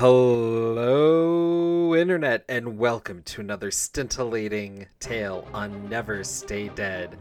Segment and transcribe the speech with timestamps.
[0.00, 7.18] Hello, Internet, and welcome to another scintillating tale on Never Stay Dead.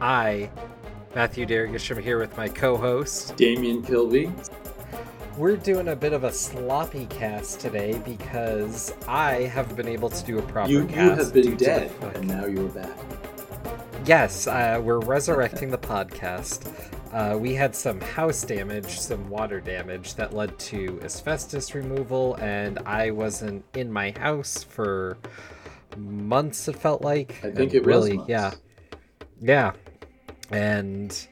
[0.00, 0.50] I,
[1.14, 4.32] Matthew Dergish, am here with my co host, Damien Kilby.
[5.36, 10.24] We're doing a bit of a sloppy cast today because I have been able to
[10.24, 12.98] do a proper You, you have been due to the dead, and now you're back.
[14.04, 16.95] Yes, uh, we're resurrecting the podcast.
[17.16, 22.78] Uh, we had some house damage, some water damage that led to asbestos removal, and
[22.80, 25.16] I wasn't in my house for
[25.96, 26.68] months.
[26.68, 27.38] It felt like.
[27.38, 28.52] I think And it really, yeah,
[29.40, 29.72] yeah,
[30.50, 31.26] and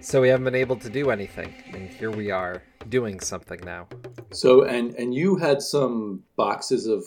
[0.00, 3.88] so we haven't been able to do anything, and here we are doing something now.
[4.34, 7.04] So, and and you had some boxes of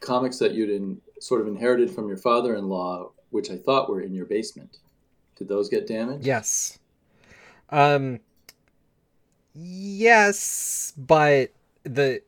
[0.00, 4.12] comics that you'd in, sort of inherited from your father-in-law, which I thought were in
[4.12, 4.80] your basement.
[5.36, 6.26] Did those get damaged?
[6.26, 6.78] Yes.
[7.72, 8.20] Um
[9.54, 11.50] yes, but
[11.84, 12.22] the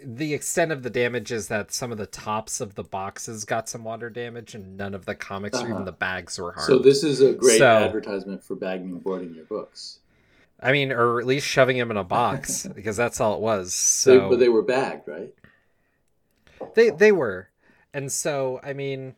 [0.00, 3.68] the extent of the damage is that some of the tops of the boxes got
[3.68, 5.70] some water damage and none of the comics or Uh-huh.
[5.72, 6.68] even the bags were harmed.
[6.68, 9.98] So this is a great So- advertisement for bagging and boarding your books.
[10.60, 13.72] I mean, or at least shoving them in a box because that's all it was.
[13.74, 15.34] So, So but they were bagged, right?
[16.74, 17.48] They they were.
[17.94, 19.14] And so, I mean,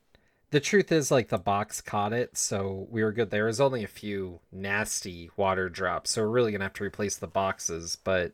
[0.51, 3.31] the truth is like the box caught it, so we were good.
[3.31, 7.17] There was only a few nasty water drops, so we're really gonna have to replace
[7.17, 7.97] the boxes.
[8.03, 8.33] But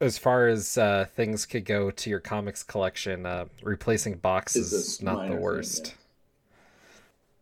[0.00, 5.02] as far as uh, things could go to your comics collection, uh, replacing boxes Is
[5.02, 5.94] not the thing, worst.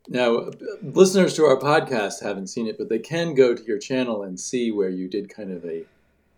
[0.09, 0.51] Now,
[0.83, 4.41] listeners to our podcast haven't seen it, but they can go to your channel and
[4.41, 5.85] see where you did kind of a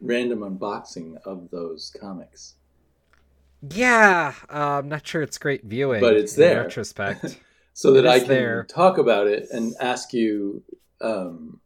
[0.00, 2.54] random unboxing of those comics.
[3.70, 6.62] Yeah, uh, I'm not sure it's great viewing, But it's in there.
[6.62, 7.38] retrospect.
[7.74, 8.64] so that I can there.
[8.64, 10.62] talk about it and ask you
[11.00, 11.60] um,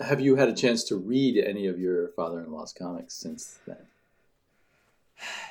[0.00, 3.76] have you had a chance to read any of your father-in-law's comics since then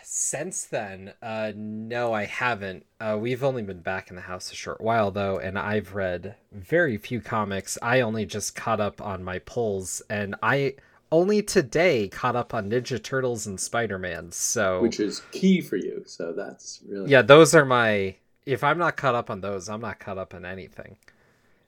[0.04, 2.86] Since then, uh, no, I haven't.
[3.00, 6.36] Uh, we've only been back in the house a short while, though, and I've read
[6.52, 7.78] very few comics.
[7.82, 10.76] I only just caught up on my pulls, and I
[11.14, 14.32] only today caught up on Ninja Turtles and Spider Man.
[14.32, 18.16] So, which is key for you so that's really yeah, those are my.
[18.46, 20.98] If I'm not caught up on those, I'm not caught up on anything.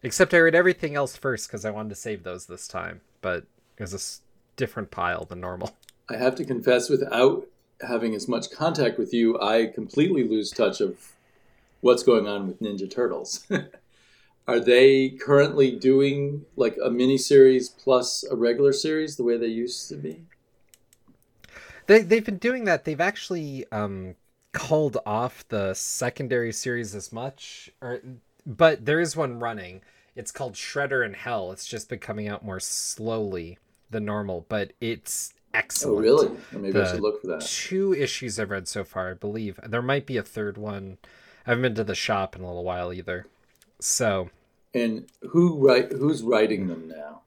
[0.03, 3.45] Except I read everything else first because I wanted to save those this time, but
[3.77, 5.75] it was a different pile than normal.
[6.09, 7.47] i have to confess without
[7.87, 11.13] having as much contact with you i completely lose touch of
[11.81, 13.45] what's going on with ninja turtles
[14.47, 19.47] are they currently doing like a mini series plus a regular series the way they
[19.47, 20.21] used to be
[21.87, 22.85] They they've been doing that.
[22.85, 24.15] They've actually um
[24.53, 28.01] called off the secondary series as much, or
[28.45, 29.81] but there is one running.
[30.15, 31.51] It's called Shredder in Hell.
[31.51, 33.57] It's just been coming out more slowly
[33.89, 35.99] than normal, but it's oh excellent.
[35.99, 39.13] really Well, maybe i should look for that Two issues I've read so far, I
[39.13, 39.59] believe.
[39.67, 40.97] There might be a third one.
[41.45, 43.27] I haven't been to the shop in a little while either.
[43.85, 44.31] So
[44.73, 47.21] and who write who's writing them now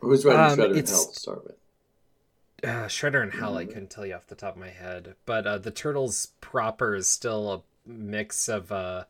[0.00, 1.56] who's writing Um, shredder in hell to start with
[2.64, 5.46] uh, Shredder in Hell, I couldn't tell you off the top of my head, but
[5.46, 9.04] uh, the Turtles proper is still a mix of uh,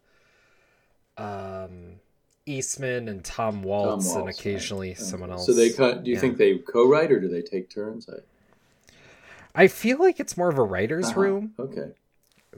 [1.16, 2.00] um,
[2.46, 4.98] Eastman and Tom Waltz, Tom and occasionally right.
[4.98, 5.46] someone else.
[5.46, 6.20] So they co- do you Yeah.
[6.20, 8.08] think they co-write or do they take turns?
[8.08, 8.18] I,
[9.54, 11.20] I feel like it's more of a writer's Uh-huh.
[11.20, 11.92] room Okay.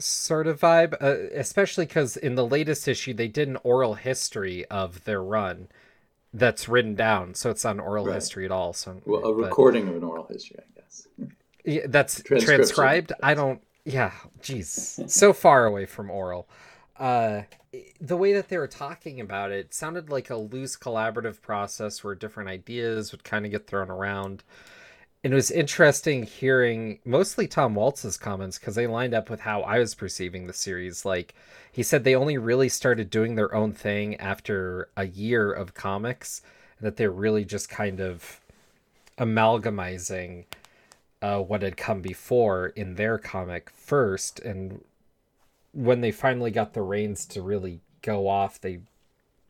[0.00, 4.64] Sort of vibe, uh, especially because in the latest issue they did an oral history
[4.66, 5.68] of their run
[6.32, 8.14] that's written down, so it's not an oral Right.
[8.14, 8.72] history at all.
[8.72, 11.08] So Well, a but- recording of an oral history, I guess.
[11.64, 13.12] Yeah, that's transcribed.
[13.22, 13.60] I don't.
[13.84, 14.12] Yeah,
[14.42, 16.48] jeez, so far away from oral.
[16.98, 17.42] Uh,
[18.00, 22.14] the way that they were talking about it sounded like a loose collaborative process where
[22.14, 24.44] different ideas would kind of get thrown around.
[25.22, 29.78] It was interesting hearing mostly Tom Waltz's comments because they lined up with how I
[29.78, 31.04] was perceiving the series.
[31.04, 31.34] Like
[31.70, 36.40] he said, they only really started doing their own thing after a year of comics,
[36.78, 38.40] and that they're really just kind of
[39.18, 40.44] amalgamizing
[41.20, 44.82] uh, what had come before in their comic first, and
[45.72, 48.80] when they finally got the reins to really go off, they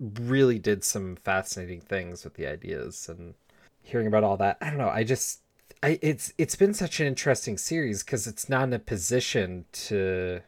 [0.01, 3.35] really did some fascinating things with the ideas and
[3.83, 4.59] hearing about all that.
[4.61, 4.89] I don't know.
[4.89, 5.41] I just,
[5.83, 10.41] I it's it's been such an interesting series because it's not in a position to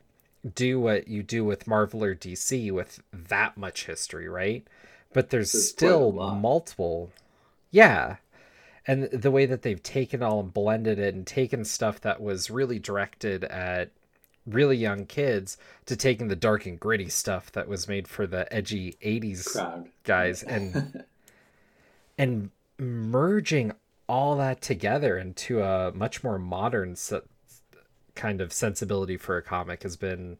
[0.55, 4.67] do what you do with Marvel or DC with that much history, right?
[5.13, 7.11] But there's There's still multiple.
[7.71, 8.17] Yeah.
[8.87, 12.51] And the way that they've taken all and blended it and taken stuff that was
[12.51, 13.91] really directed at
[14.45, 15.57] really young kids
[15.87, 19.89] to taking the dark and gritty stuff that was made for the edgy 80s Crowd.
[20.03, 21.05] guys and
[22.19, 23.73] and merging
[24.13, 27.23] all that together into a much more modern se-
[28.15, 30.37] kind of sensibility for a comic has been.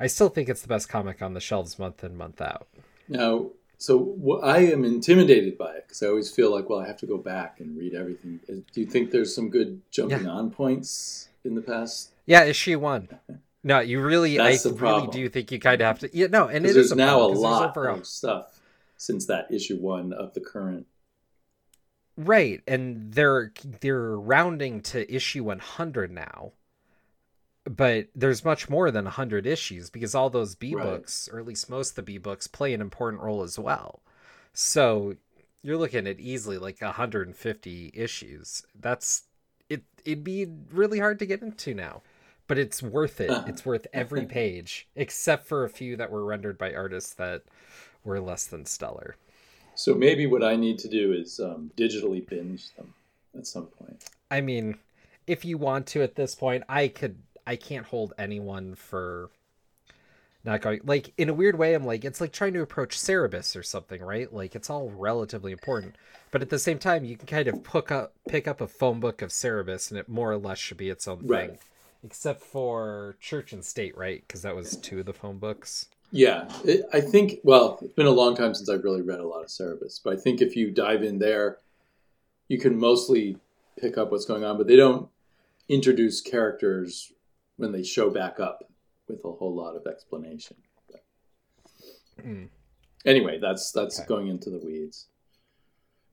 [0.00, 2.66] I still think it's the best comic on the shelves month in month out.
[3.08, 6.96] Now, so I am intimidated by it because I always feel like, well, I have
[6.98, 8.40] to go back and read everything.
[8.48, 12.10] Uh, do you think there's some good jumping on points in the past?
[12.26, 13.08] Yeah, issue one.
[13.64, 15.10] No, you really, That's I really problem.
[15.10, 16.16] do think you kind of have to.
[16.16, 18.60] Yeah, no, and it is there's now a problem, there's lot a- of stuff
[18.96, 20.86] since that issue one of the current.
[22.18, 26.52] Right, and they're they're rounding to issue 100 now.
[27.64, 30.74] But there's much more than 100 issues because all those B Right.
[30.74, 34.02] books, or at least most of the B books, play an important role as well.
[34.52, 35.16] So
[35.62, 38.62] you're looking at easily like 150 issues.
[38.74, 39.24] That's
[39.68, 39.82] it.
[40.04, 42.02] It'd be really hard to get into now,
[42.46, 43.40] but it's worth it.
[43.46, 47.42] It's worth every page, except for a few that were rendered by artists that
[48.04, 49.16] were less than stellar.
[49.76, 52.94] So maybe what I need to do is um, digitally binge them
[53.36, 54.02] at some point.
[54.30, 54.76] I mean,
[55.26, 59.30] if you want to at this point, I could I can't hold anyone for
[60.44, 63.54] not going like in a weird way I'm like it's like trying to approach Cerebus
[63.54, 64.32] or something, right?
[64.32, 65.96] Like it's all relatively important.
[66.30, 68.98] But at the same time, you can kind of pick up pick up a phone
[69.00, 71.50] book of Cerebus and it more or less should be its own Right.
[71.50, 71.58] thing.
[72.04, 74.22] Except for Church and State, right?
[74.26, 75.88] Because that was two of the phone books.
[76.10, 77.40] Yeah, it, I think.
[77.42, 80.14] Well, it's been a long time since I've really read a lot of Cerebus, but
[80.14, 81.58] I think if you dive in there,
[82.48, 83.36] you can mostly
[83.78, 84.56] pick up what's going on.
[84.56, 85.08] But they don't
[85.68, 87.12] introduce characters
[87.56, 88.70] when they show back up
[89.08, 90.56] with a whole lot of explanation.
[90.90, 91.04] But
[92.22, 92.44] Hmm.
[93.04, 94.06] anyway, that's that's Okay.
[94.08, 95.08] going into the weeds.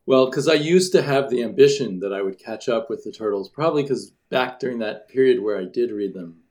[0.06, 3.12] Well, because I used to have the ambition that I would catch up with the
[3.12, 6.43] turtles, probably because back during that period where I did read them,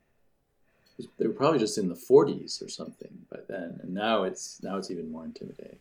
[1.19, 4.77] they were probably just in the 40s or something by then, and now it's now
[4.77, 5.79] it's even more intimidating.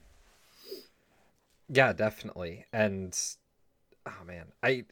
[1.70, 2.66] Yeah, definitely.
[2.74, 3.18] And
[4.06, 4.86] oh man, I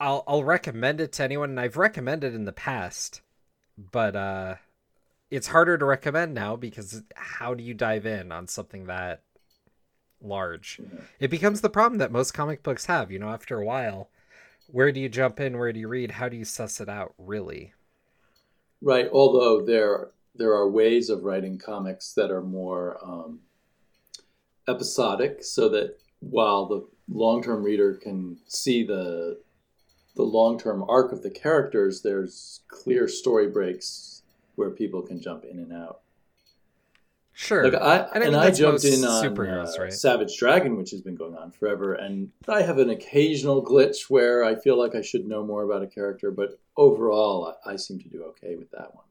[0.00, 3.22] I'll I'll recommend it to anyone and I've recommended in the past,
[3.76, 4.54] but uh
[5.30, 9.22] it's harder to recommend now because how do you dive in on something that
[10.20, 10.80] large?
[10.80, 11.00] know.
[11.20, 14.10] It becomes the problem that most comic books have, you know, after a while.
[14.70, 15.58] Where do you jump in?
[15.58, 16.12] Where do you read?
[16.12, 17.72] How do you suss it out, really?
[18.80, 19.08] Right.
[19.12, 23.40] Although there there are ways of writing comics that are more um,
[24.68, 29.40] episodic, so that while the long term reader can see the
[30.14, 34.22] the long term arc of the characters, there's clear story breaks
[34.56, 36.00] where people can jump in and out.
[37.40, 37.70] Sure.
[37.70, 39.92] Like I And I and I, jumped in on superheroes, uh, right?
[39.92, 44.42] Savage Dragon, which has been going on forever, and I have an occasional glitch where
[44.42, 48.00] I feel like I should know more about a character, but overall, I, I seem
[48.00, 49.04] to do okay with that one.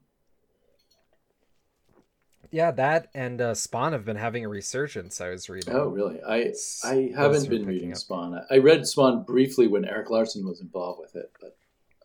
[2.50, 5.22] yeah, that and uh, Spawn have been having a resurgence.
[5.22, 5.74] I was reading.
[5.74, 6.20] Oh, really?
[6.22, 6.52] I
[6.84, 7.96] I haven't been reading up.
[7.96, 8.34] Spawn.
[8.50, 11.56] I, I read Spawn briefly when Erik Larsen was involved with it, but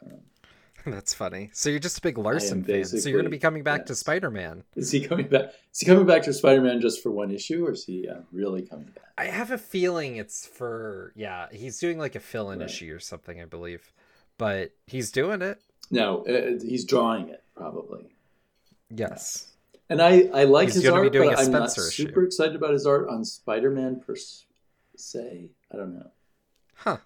[0.05, 0.19] um,
[0.91, 1.49] That's funny.
[1.53, 2.83] So you're just a big Larsen fan.
[2.85, 3.95] So you're going to be coming back to.
[3.95, 4.63] Spider-Man.
[4.75, 5.53] is he coming back?
[5.73, 8.61] Is he coming back to Spider-Man just for one issue, or is he uh, really
[8.63, 9.03] coming back?
[9.17, 12.69] I have a feeling it's for yeah, he's doing like a fill-in Right.
[12.69, 13.91] issue or something, I believe.
[14.37, 15.61] But he's doing it.
[15.91, 18.15] No, uh, he's drawing it probably.
[18.89, 19.47] Yes.
[19.89, 21.81] And I, I like He's his art, but I'm not issue.
[21.81, 24.15] super excited about his art on Spider-Man per
[24.95, 25.49] se.
[25.71, 26.11] I don't know
[26.75, 26.97] Huh.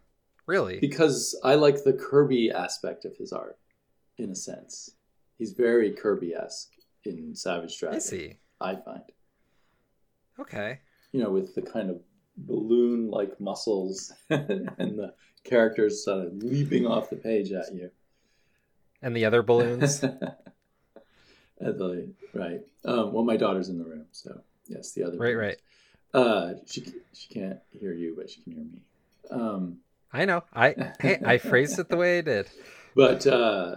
[0.45, 0.79] Really?
[0.79, 3.57] because I like the Kirby aspect of his art,
[4.17, 4.91] in a sense.
[5.37, 6.71] He's very Kirby-esque
[7.03, 7.97] in Savage Dragon.
[7.97, 8.37] Is he?
[8.59, 9.01] I find,
[10.39, 10.79] Okay.
[11.11, 12.01] you know, with the kind of
[12.37, 14.67] balloon-like muscles and
[14.99, 15.13] the
[15.43, 17.91] characters sort of leaping off the page at you.
[19.01, 20.03] And the other balloons?
[21.59, 22.61] The, right.
[22.85, 25.17] Um, well, my daughter's in the room, so yes, the other.
[25.17, 25.55] right, balloons.
[26.13, 26.21] right.
[26.21, 28.79] Uh, she she can't hear you, but she can hear me.
[29.31, 29.77] Um,
[30.13, 30.43] I know.
[30.53, 32.47] I hey, I phrased it the way I did.
[32.95, 33.75] but uh,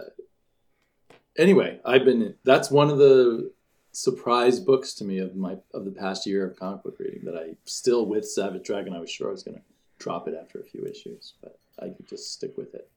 [1.37, 2.35] anyway, I've been.
[2.43, 3.51] That's one of the
[3.93, 7.25] surprise books to me of my of the past year of comic book reading.
[7.25, 8.93] That I still with Savage Dragon.
[8.93, 9.63] I was sure I was going to
[9.99, 12.89] drop it after a few issues, but I could just stick with it.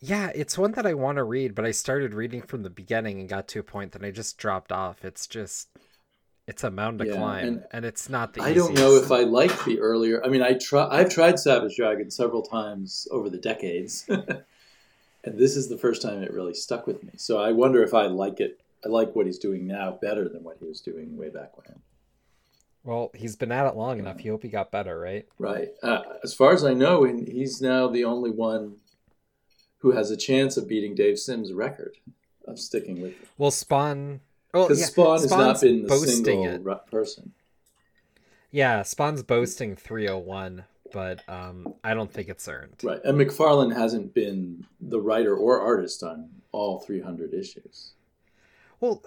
[0.00, 3.20] Yeah, it's one that I want to read, but I started reading from the beginning
[3.20, 5.04] and got to a point that I just dropped off.
[5.04, 5.68] It's just
[6.46, 9.10] it's a mountain to Yeah, climb, and, and it's not the I don't know if
[9.12, 10.24] I like the earlier.
[10.24, 10.88] I mean, I try.
[10.90, 14.08] I've tried Savage Dragon several times over the decades,
[15.24, 17.12] and this is the first time it really stuck with me.
[17.16, 18.60] So I wonder if I like it.
[18.84, 21.78] I like what he's doing now better than what he was doing way back when.
[22.84, 24.22] Well, he's been at it long enough.
[24.22, 25.26] You hope he got better, right?
[25.38, 25.70] Right.
[25.82, 28.76] Uh, as far as I know, and he's now the only one
[29.78, 31.96] who has a chance of beating Dave Sim's record
[32.46, 33.28] of sticking with it.
[33.38, 34.20] Well, Spawn.
[34.52, 36.90] Well, Because yeah, Spawn has not been the single it.
[36.90, 37.32] person.
[38.50, 40.64] Yeah, Spawn's boasting 301,
[40.94, 42.76] but um, I don't think it's earned.
[42.84, 43.00] Right.
[43.02, 47.94] And McFarlane hasn't been the writer or artist on all 300 issues.
[48.78, 49.02] Well,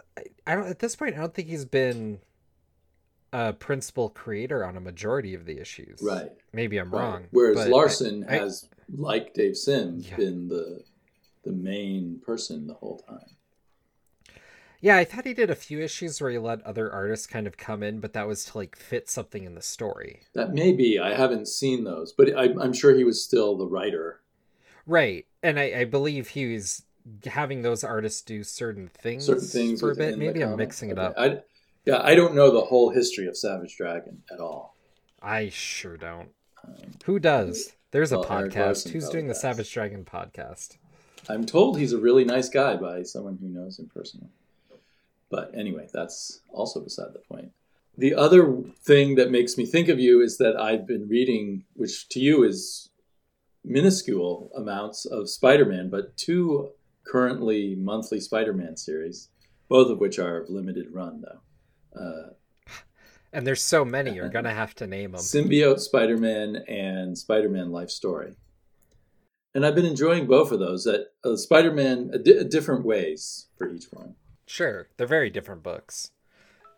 [0.45, 2.19] I, don't at this point I don't think he's been
[3.31, 6.01] a principal creator on a majority of the issues.
[6.01, 6.29] Right.
[6.51, 7.01] Maybe I'm Right.
[7.01, 7.27] wrong.
[7.31, 10.17] Whereas but Larsen I- I- has, like Dave Sims, Yeah.
[10.17, 10.83] been the
[11.43, 13.36] the main person the whole time.
[14.79, 17.57] Yeah, I thought he did a few issues where he let other artists kind of
[17.57, 20.21] come in, but that was to like fit something in the story.
[20.33, 20.99] That may be.
[20.99, 24.21] I haven't seen those, but I, I'm sure he was still the writer.
[24.85, 25.25] Right.
[25.41, 26.83] And I, I believe he was
[27.25, 30.17] having those artists do certain things, Certain things for a bit.
[30.17, 31.15] Maybe I'm mixing it up.
[31.17, 31.39] I,
[31.85, 34.75] yeah, I don't know the whole history of Savage Dragon at all.
[35.21, 36.29] I sure don't.
[36.63, 36.73] Um,
[37.05, 37.73] Who does?
[37.91, 38.89] There's a Well, Eric podcast.
[38.89, 39.35] Who's doing the.
[39.35, 40.77] Savage Dragon podcast?
[41.29, 44.29] I'm told he's a really nice guy by someone who knows him personally.
[45.29, 47.51] But anyway, that's also beside the point.
[47.97, 52.07] The other thing that makes me think of you is that I've been reading, which
[52.09, 52.89] to you is
[53.65, 56.69] minuscule amounts of Spider Man, but two
[57.05, 59.29] currently monthly Spider Man series,
[59.67, 61.99] both of which are of limited run, though.
[61.99, 62.29] Uh,
[63.33, 65.19] And there's so many, you're gonna have to name them.
[65.21, 68.35] Symbiote Spider Man and Spider Man Life Story.
[69.53, 73.67] And I've been enjoying both of those at uh, Spider Man di- different ways for
[73.69, 74.15] each one.
[74.47, 76.11] Sure, they're very different books,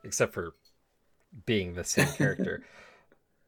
[0.04, 0.56] except for
[1.46, 2.64] being the same character,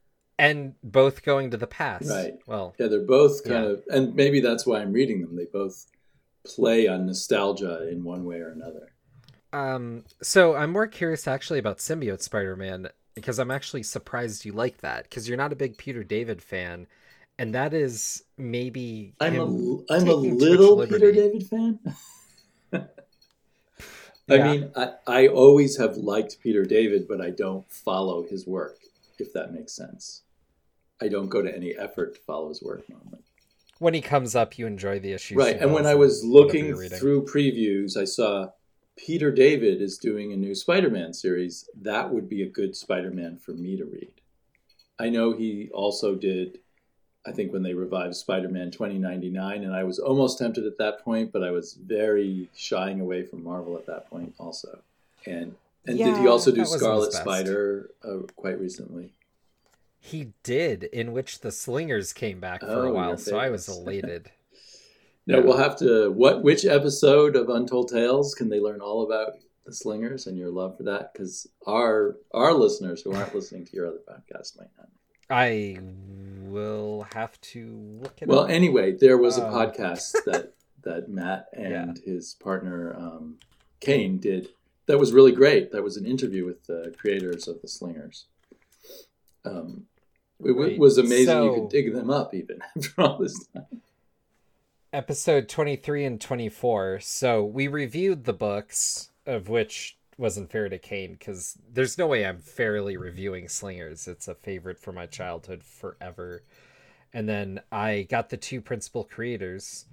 [0.40, 2.08] and both going to the past.
[2.10, 2.34] Right.
[2.48, 3.72] Well, Yeah, they're both kind Yeah.
[3.72, 5.36] of, and maybe that's why I'm reading them.
[5.36, 5.88] They both
[6.46, 8.94] play on nostalgia in one way or another.
[9.54, 14.78] um, so I'm more curious actually about Symbiote Spider-Man because I'm actually surprised you like
[14.78, 16.88] that because you're not a big Peter David fan,
[17.38, 19.44] and that is maybe I'm a,
[19.94, 21.12] I'm a little Peter.
[21.12, 21.80] David fan.
[24.32, 24.52] I Yeah.
[24.52, 28.78] mean, I, I always have liked Peter David, but I don't follow his work,
[29.20, 30.22] if that makes sense.
[31.02, 33.24] I don't go to any effort to follow his work normally.
[33.80, 35.38] When he comes up, you enjoy the issues.
[35.38, 35.58] Right.
[35.60, 38.50] And when I was looking through previews, I saw
[38.96, 41.68] Peter David is doing a new Spider Man series.
[41.82, 44.14] That would be a good Spider Man for me to read.
[45.00, 46.60] I know he also did,
[47.26, 51.04] I think, when they revived Spider Man 2099, and I was almost tempted at that
[51.04, 54.80] point, but I was very shying away from Marvel at that point also.
[55.28, 57.14] And and did he also do that wasn't his Scarlet.
[57.14, 59.14] Spider uh, quite recently?
[60.00, 63.68] He did, in which the Slingers came back for Oh, a while, so I was
[63.68, 63.82] favorites.
[63.88, 64.32] elated.
[65.28, 66.10] No, we'll have to.
[66.12, 66.42] What?
[66.44, 69.34] Which episode of Untold Tales can they learn all about
[69.68, 71.14] the Slingers and your love for that?
[71.14, 74.90] Because our our listeners who aren't listening to your other podcast might not.
[75.32, 75.78] I
[76.44, 77.68] will have to
[78.04, 78.50] look it Well, up.
[78.50, 79.54] anyway, there was a Um.
[79.54, 83.38] podcast that that Matt and his partner um,
[83.80, 84.50] Kane did.
[84.88, 85.72] That was really great.
[85.72, 88.26] That was an interview with the creators of the Slingers.
[89.46, 89.86] Um,
[90.40, 91.20] it w- Right, was amazing.
[91.20, 93.82] you so- could dig them up even after all this time.
[94.94, 97.00] Episode 23 and 24.
[97.00, 102.26] So we reviewed the books, of which wasn't fair to Kane, because there's no way
[102.26, 104.08] I'm fairly reviewing Slingers.
[104.08, 106.44] It's a favorite for my childhood forever.
[107.12, 109.86] And then I got the two principal creators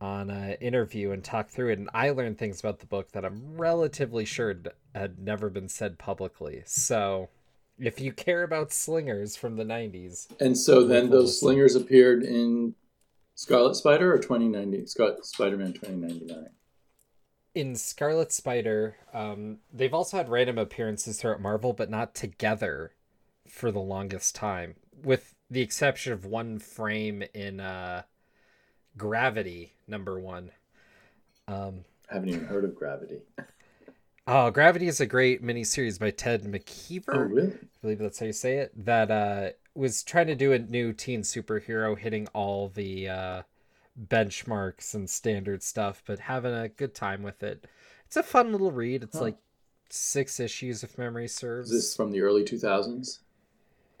[0.00, 3.24] on an interview and talked through it, and I learned things about the book that
[3.24, 4.54] I'm relatively sure
[4.94, 6.62] had never been said publicly.
[6.66, 7.30] So
[7.78, 12.74] if you care about Slingers from the 90s, And so then those slingers appeared in
[13.34, 16.50] Scarlet Spider or 2090 Scarlet Spider-Man 2099.
[17.56, 22.92] In Scarlet Spider, um, they've also had random appearances throughout Marvel, but not together
[23.48, 28.02] for the longest time, with the exception of one frame in uh,
[28.98, 30.50] Gravity number one.
[31.48, 33.20] Um, I haven't even heard of Gravity.
[34.26, 37.14] oh, Gravity is a great miniseries by Ted McKeever.
[37.14, 37.52] Oh, really?
[37.52, 38.84] I believe that's how you say it.
[38.84, 43.42] That uh, was trying to do a new teen superhero, hitting all the uh,
[43.98, 47.66] benchmarks and standard stuff, but having a good time with it.
[48.06, 49.02] It's a fun little read.
[49.02, 49.24] It's Huh.
[49.24, 49.36] like
[49.88, 51.70] six issues, if memory serves.
[51.70, 53.20] Is this from the early 2000s?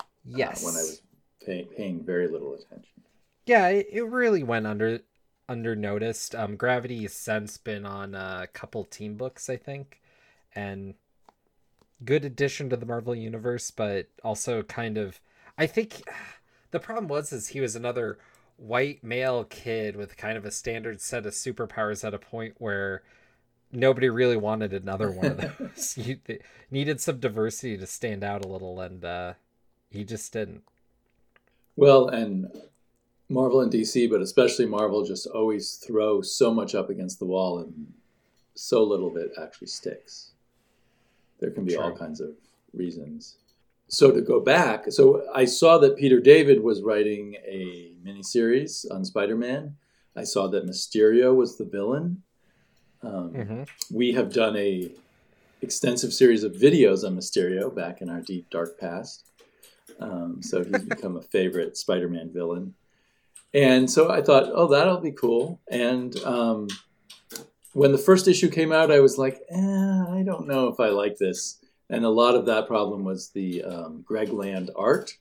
[0.00, 0.04] Uh,
[0.38, 0.64] yes.
[0.64, 1.02] when I was
[1.44, 3.02] pay, paying very little attention.
[3.46, 5.00] Yeah, it, it really went under
[5.48, 6.34] under noticed.
[6.34, 10.00] Um, Gravity has since been on a couple team books, I think,
[10.54, 10.94] and
[12.04, 15.20] good addition to the Marvel universe, but also kind of,
[15.58, 16.02] I think,
[16.70, 18.18] the problem was is he was another
[18.56, 23.02] white male kid with kind of a standard set of superpowers at a point where
[23.72, 25.96] nobody really wanted another one of those.
[25.98, 29.34] you they needed some diversity to stand out a little, and uh,
[29.90, 30.62] he just didn't.
[31.76, 32.50] Well, and
[33.28, 37.58] Marvel and DC, but especially Marvel, just always throw so much up against the wall
[37.58, 37.92] and
[38.54, 40.30] so little of it actually sticks.
[41.40, 42.30] There can be all kinds of
[42.72, 43.36] reasons.
[43.88, 49.04] So to go back, so I saw that Peter David was writing a miniseries on
[49.04, 49.76] Spider-Man.
[50.16, 52.22] I saw that Mysterio was the villain.
[53.02, 53.94] Um, Mm-hmm.
[53.94, 54.90] We have done a
[55.62, 59.24] extensive series of videos on Mysterio back in our deep dark past.
[60.00, 62.74] Um, so he's become a favorite Spider-Man villain.
[63.54, 65.60] And so I thought, oh, that'll be cool.
[65.70, 66.68] And um,
[67.72, 70.88] when the first issue came out, I was like, eh, I don't know if I
[70.88, 71.58] like this.
[71.88, 75.16] And a lot of that problem was the um, Greg Land art,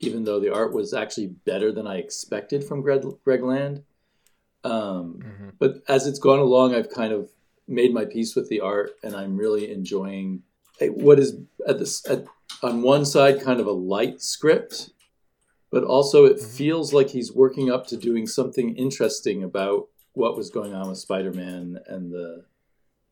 [0.00, 3.82] even though the art was actually better than I expected from Greg, Greg Land.
[4.64, 5.48] Um, Mm-hmm.
[5.58, 7.30] but as it's gone along, I've kind of
[7.66, 10.42] made my peace with the art, and I'm really enjoying
[10.80, 12.24] eh, what is at this at,
[12.62, 14.90] on one side kind of a light script,
[15.70, 16.56] but also it Mhm.
[16.56, 20.98] feels like he's working up to doing something interesting about what was going on with
[20.98, 22.44] Spider-Man and the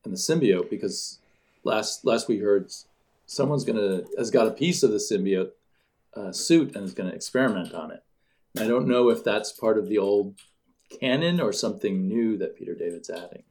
[0.05, 0.69] and the symbiote.
[0.69, 1.19] Because
[1.65, 2.71] last last we heard
[3.27, 5.53] someone's gonna has got a piece of the symbiote
[6.15, 8.03] uh, suit and is going to experiment on it.
[8.59, 10.35] I don't know if that's part of the old
[11.01, 13.45] canon or something new that Peter David's adding.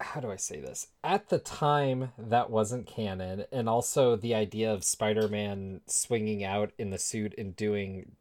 [0.00, 0.86] how do I say this?
[1.04, 6.88] At the time, that wasn't canon, and also the idea of Spider-Man swinging out in
[6.88, 8.12] the suit and doing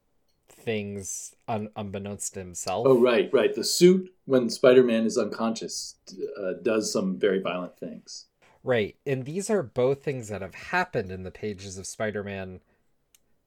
[0.49, 2.85] things un- unbeknownst to himself.
[2.85, 3.55] Oh, right, right.
[3.55, 5.95] The suit, when Spider Man is unconscious,
[6.37, 8.25] uh, does some very violent things.
[8.63, 12.59] Right, and these are both things that have happened in the pages of Spider-Man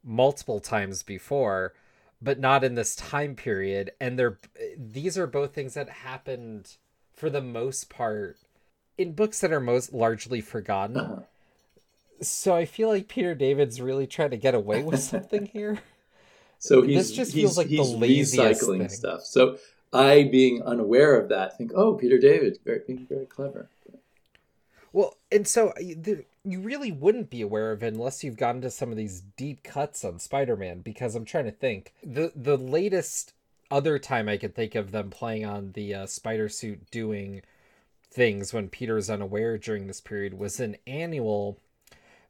[0.03, 1.75] multiple times before,
[2.21, 3.93] but not in this time period.
[4.01, 4.39] And they're
[4.77, 6.77] these are both things that happened
[7.13, 8.39] for the most part
[8.99, 10.97] in books that are most largely forgotten.
[10.97, 11.21] Uh-huh.
[12.21, 15.79] So I feel like Peter David's really trying to get away with something here.
[16.59, 18.89] So he's, This just feels like the laziest recycling thing.
[18.91, 19.25] stuff.
[19.25, 19.59] So
[19.93, 23.69] I, being unaware of that, think, oh, Peter David, very, being very clever.
[24.93, 28.61] Well, and so uh, the, you really wouldn't be aware of it unless you've gotten
[28.63, 30.81] to some of these deep cuts on Spider-Man.
[30.81, 33.33] Because I'm trying to think the the latest
[33.71, 37.43] other time I could think of them playing on the uh, spider suit doing
[38.11, 41.59] things when Peter's unaware during this period was an annual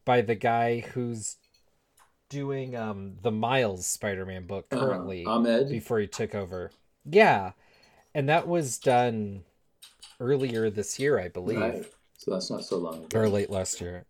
[0.04, 1.36] by the guy who's
[2.28, 4.80] doing um the Miles Spider-Man book Uh-huh.
[4.86, 5.68] currently Ahmed.
[5.68, 6.70] before he took over.
[7.04, 7.52] Yeah,
[8.14, 9.42] and that was done
[10.20, 11.92] earlier this year, I believe Right.
[12.22, 13.18] So that's not so long ago.
[13.18, 14.04] or late last year.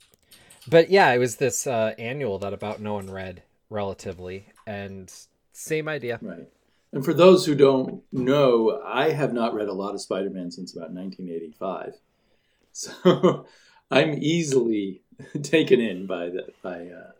[0.69, 5.11] But yeah, it was this uh, annual that about no one read relatively, and
[5.55, 6.19] same idea.
[6.21, 6.47] Right.
[6.93, 10.51] And for those who don't know, I have not read a lot of Spider Man
[10.51, 11.95] since about 1985.
[12.75, 13.45] So
[13.91, 15.03] I'm easily
[15.43, 17.11] taken in by the, by uh,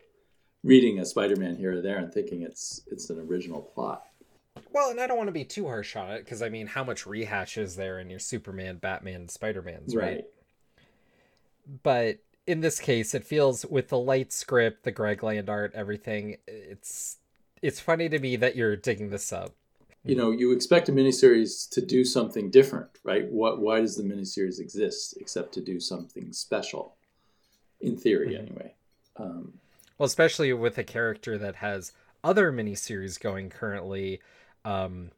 [0.63, 4.03] reading a Spider Man here or there and thinking it's it's an original plot.
[4.71, 6.83] Well, and I don't want to be too harsh on it because I mean, how
[6.83, 10.25] much rehash is there in your Superman, Batman, Spider Man's, right?
[11.83, 16.37] But in this case, it feels with the light script, the Greg Land art, everything.
[16.47, 17.17] It's
[17.61, 19.53] it's funny to me that you're digging this up.
[20.05, 23.29] You know, you expect a miniseries to do something different, right?
[23.31, 26.97] What why does the miniseries exist except to do something special?
[27.79, 28.39] In theory, Mhm.
[28.39, 28.73] anyway.
[29.15, 29.59] Um,
[29.97, 34.21] Well, especially with a character that has other miniseries going currently,
[34.65, 35.11] um,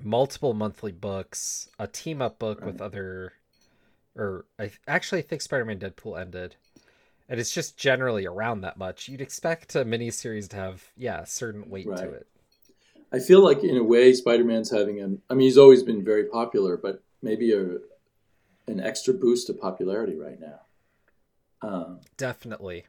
[0.00, 3.32] multiple monthly books, a team up book with other,
[4.16, 6.56] or I actually think Spider Man Deadpool ended,
[7.28, 9.08] and it's just generally around that much.
[9.08, 11.98] You'd expect a miniseries to have, yeah, a certain weight Right.
[12.00, 12.26] to it.
[13.12, 16.24] I feel like in a way Spider-Man's having a I mean he's always been very
[16.24, 17.78] popular, but maybe a
[18.66, 20.60] an extra boost of popularity right now.
[21.62, 22.86] Um, Definitely.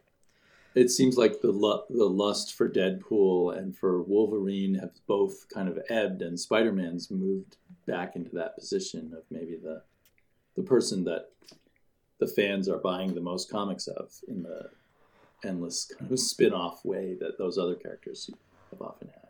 [0.74, 5.70] it seems like the lu- the lust for Deadpool and for Wolverine have both kind
[5.70, 9.84] of ebbed, and Spider-Man's moved back into that position of maybe the
[10.56, 11.30] the person that
[12.20, 14.70] the fans are buying the most comics of in the
[15.44, 18.30] endless kind of spin-off way that those other characters
[18.72, 19.26] have often had.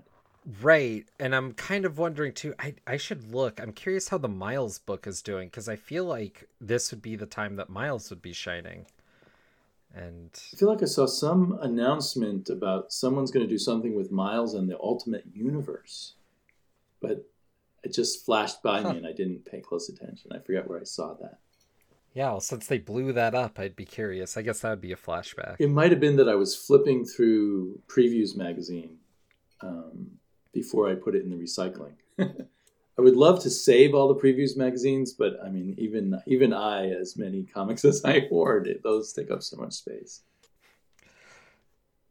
[0.62, 1.06] Right.
[1.20, 3.60] And I'm kind of wondering too, I, I should look.
[3.60, 7.16] I'm curious how the Miles book is doing because I feel like this would be
[7.16, 8.86] the time that Miles would be shining.
[9.96, 14.12] And I feel like I saw some announcement about someone's going to do something with
[14.12, 16.16] Miles and the Ultimate Universe,
[17.02, 17.26] but
[17.86, 18.92] it just flashed by Huh.
[18.94, 20.32] me and I didn't pay close attention.
[20.34, 21.40] I forget where I saw that.
[22.14, 24.36] yeah, well, since they blew that up, I'd be curious.
[24.38, 25.56] I guess that would be a flashback.
[25.60, 28.98] It might have been that I was flipping through Previews magazine
[29.62, 30.12] um,
[30.54, 31.94] before I put it in the recycling.
[32.98, 36.88] I would love to save all the Previews magazines, but I mean, even even I,
[36.92, 40.22] as many comics as I hoard, it, those take up so much space.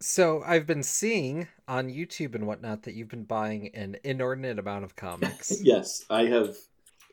[0.06, 4.84] So I've been seeing on YouTube and whatnot that you've been buying an inordinate amount
[4.84, 5.50] of comics.
[5.62, 6.56] Yes, I have.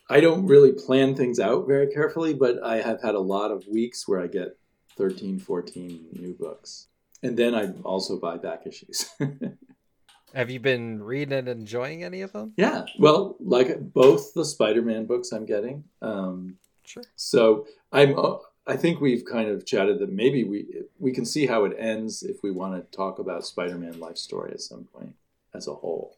[0.09, 3.65] I don't really plan things out very carefully, but I have had a lot of
[3.65, 4.57] weeks where I get
[4.97, 6.87] 13, 14 new books.
[7.23, 9.09] and then I also buy back issues.
[10.35, 12.51] Have you been reading and enjoying any of them?
[12.57, 15.85] yeah, well, like both the Spider-Man books I'm getting.
[16.01, 17.03] Um, Sure.
[17.15, 18.17] so I'm.
[18.67, 22.23] I think we've kind of chatted that maybe we we can see how it ends
[22.23, 25.15] if we want to talk about Spider-Man life story at some point
[25.53, 26.17] as a whole.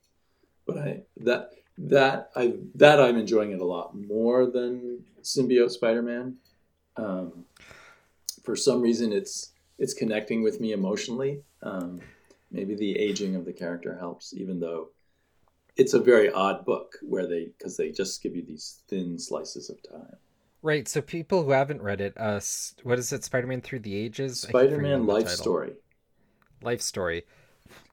[0.65, 6.35] But I that that I that I'm enjoying it a lot more than Symbiote Spider-Man.
[6.97, 7.45] Um,
[8.43, 11.43] for some reason, it's it's connecting with me emotionally.
[11.61, 12.01] Um,
[12.51, 14.89] maybe the aging of the character helps, even though
[15.75, 19.69] it's a very odd book where they because they just give you these thin slices
[19.69, 20.17] of time.
[20.63, 20.87] Right.
[20.87, 22.39] So people who haven't read it, uh,
[22.83, 23.23] what is it?
[23.23, 24.45] Spider-Man Through the Ages.
[24.45, 25.73] I keep forgetting Spider-Man life story.
[26.61, 27.25] Life story.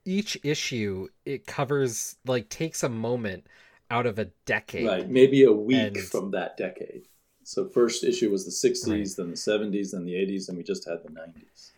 [0.05, 3.47] Each issue it covers like takes a moment
[3.91, 4.87] out of a decade.
[4.87, 7.09] Right, maybe a week And- from that decade.
[7.43, 10.89] So first issue was the 60s, then the 70s, then the 80s, and we just
[10.89, 11.73] had the 90s.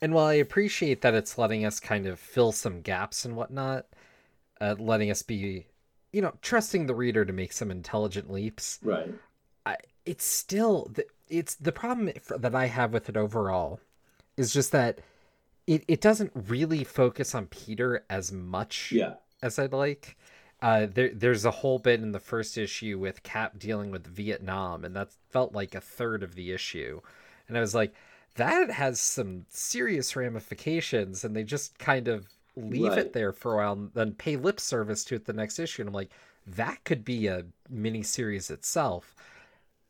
[0.00, 3.86] And while I appreciate that it's letting us kind of fill some gaps and whatnot,
[4.60, 5.66] uh, letting us be,
[6.12, 9.12] you know, trusting the reader to make some intelligent leaps, Right.
[9.68, 9.76] I,
[10.06, 12.10] it's still the, it's the problem
[12.44, 13.80] that I have with it overall
[14.36, 15.00] is just that
[15.66, 19.14] it, it doesn't really focus on Peter as much Yeah.
[19.42, 20.16] as I'd like.
[20.60, 24.84] Uh, there, there's a whole bit in the first issue with Cap dealing with Vietnam,
[24.84, 27.00] and that felt like a third of the issue.
[27.46, 27.94] And I was like,
[28.36, 32.26] that has some serious ramifications, and they just kind of
[32.56, 32.98] leave Right.
[32.98, 35.82] it there for a while and then pay lip service to it the next issue.
[35.82, 36.10] And I'm like,
[36.46, 39.14] that could be a mini series itself.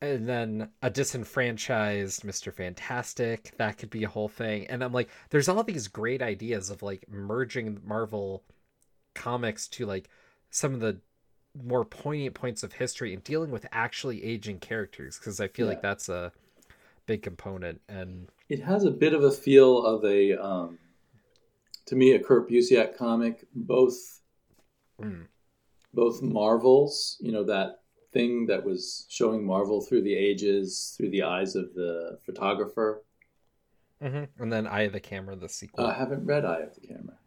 [0.00, 2.54] And then a disenfranchised Mr.
[2.54, 4.66] Fantastic, that could be a whole thing.
[4.68, 8.44] And I'm like, there's all these great ideas of like merging Marvel
[9.14, 10.08] comics to like
[10.50, 11.00] some of the
[11.64, 15.82] more poignant points of history and dealing with actually aging characters because I feel like
[15.82, 16.30] that's a
[17.06, 17.80] big component.
[17.88, 20.78] And It has a bit of a feel of a, um,
[21.86, 23.46] to me, a Kurt Busiek comic.
[23.52, 24.20] Both,
[25.02, 25.26] mm,
[25.92, 27.77] both Marvels, you know, that
[28.12, 33.02] thing that was showing Marvel through the ages, through the eyes of the photographer.
[34.02, 34.28] mhm.
[34.38, 35.84] and then Eye of the Camera, the sequel.
[35.86, 37.18] I haven't read Eye of the Camera.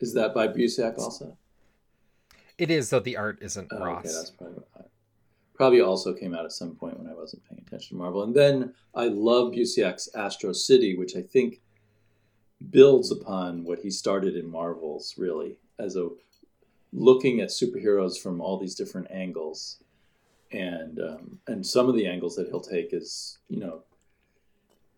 [0.00, 1.36] Is that by Busiek also?
[2.56, 4.04] it is, though the art isn't Oh, Ross.
[4.06, 4.62] okay, that's probably
[5.54, 8.24] probably also came out at some point when I wasn't paying attention to Marvel.
[8.24, 11.60] And then I love Busiek's Astro City, which I think
[12.70, 16.08] builds upon what he started in Marvels, really, as a
[16.92, 19.78] looking at superheroes from all these different angles,
[20.52, 23.82] and um, and some of the angles that he'll take is you know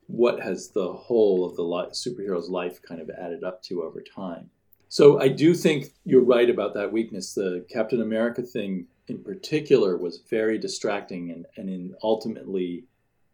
[0.06, 4.50] what has the whole of the superhero's life kind of added up to over time.
[4.88, 7.34] So I do think you're right about that weakness.
[7.34, 12.84] The Captain America thing in particular was very distracting and, and in ultimately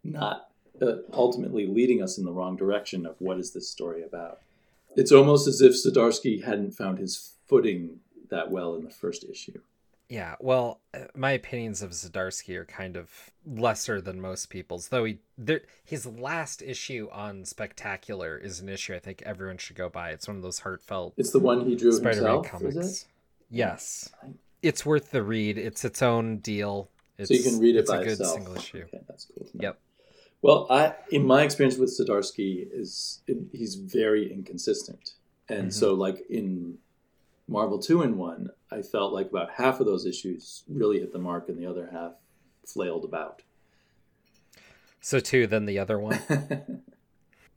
[0.02, 0.48] not
[0.80, 4.40] uh, ultimately leading us in the wrong direction of what is this story about.
[4.96, 9.60] It's almost as if Zdarsky hadn't found his footing that well in the first issue.
[10.12, 14.88] Yeah, well, uh, my opinions of Zdarsky are kind of lesser than most people's.
[14.88, 19.74] Though he, there, his last issue on Spectacular is an issue I think everyone should
[19.76, 20.10] go buy.
[20.10, 22.76] It's one of those heartfelt It's the one he drew Spider-Man himself, comics.
[22.76, 23.06] is it?
[23.48, 24.10] Yes,
[24.62, 25.56] it's worth the read.
[25.56, 26.90] It's its own deal.
[27.16, 28.34] It's, so you can read it it's by a good itself.
[28.34, 28.82] single issue.
[28.82, 29.48] Okay, that's cool.
[29.54, 29.78] Yep.
[30.42, 33.22] Well, I in my experience with Zdarsky is
[33.52, 35.14] he's very inconsistent,
[35.48, 35.72] and Mhm.
[35.72, 36.76] so like in
[37.48, 41.18] Marvel two in one, I felt like about half of those issues really hit the
[41.18, 42.12] mark, and the other half
[42.66, 43.42] flailed about.
[45.00, 46.20] So too, then the other one.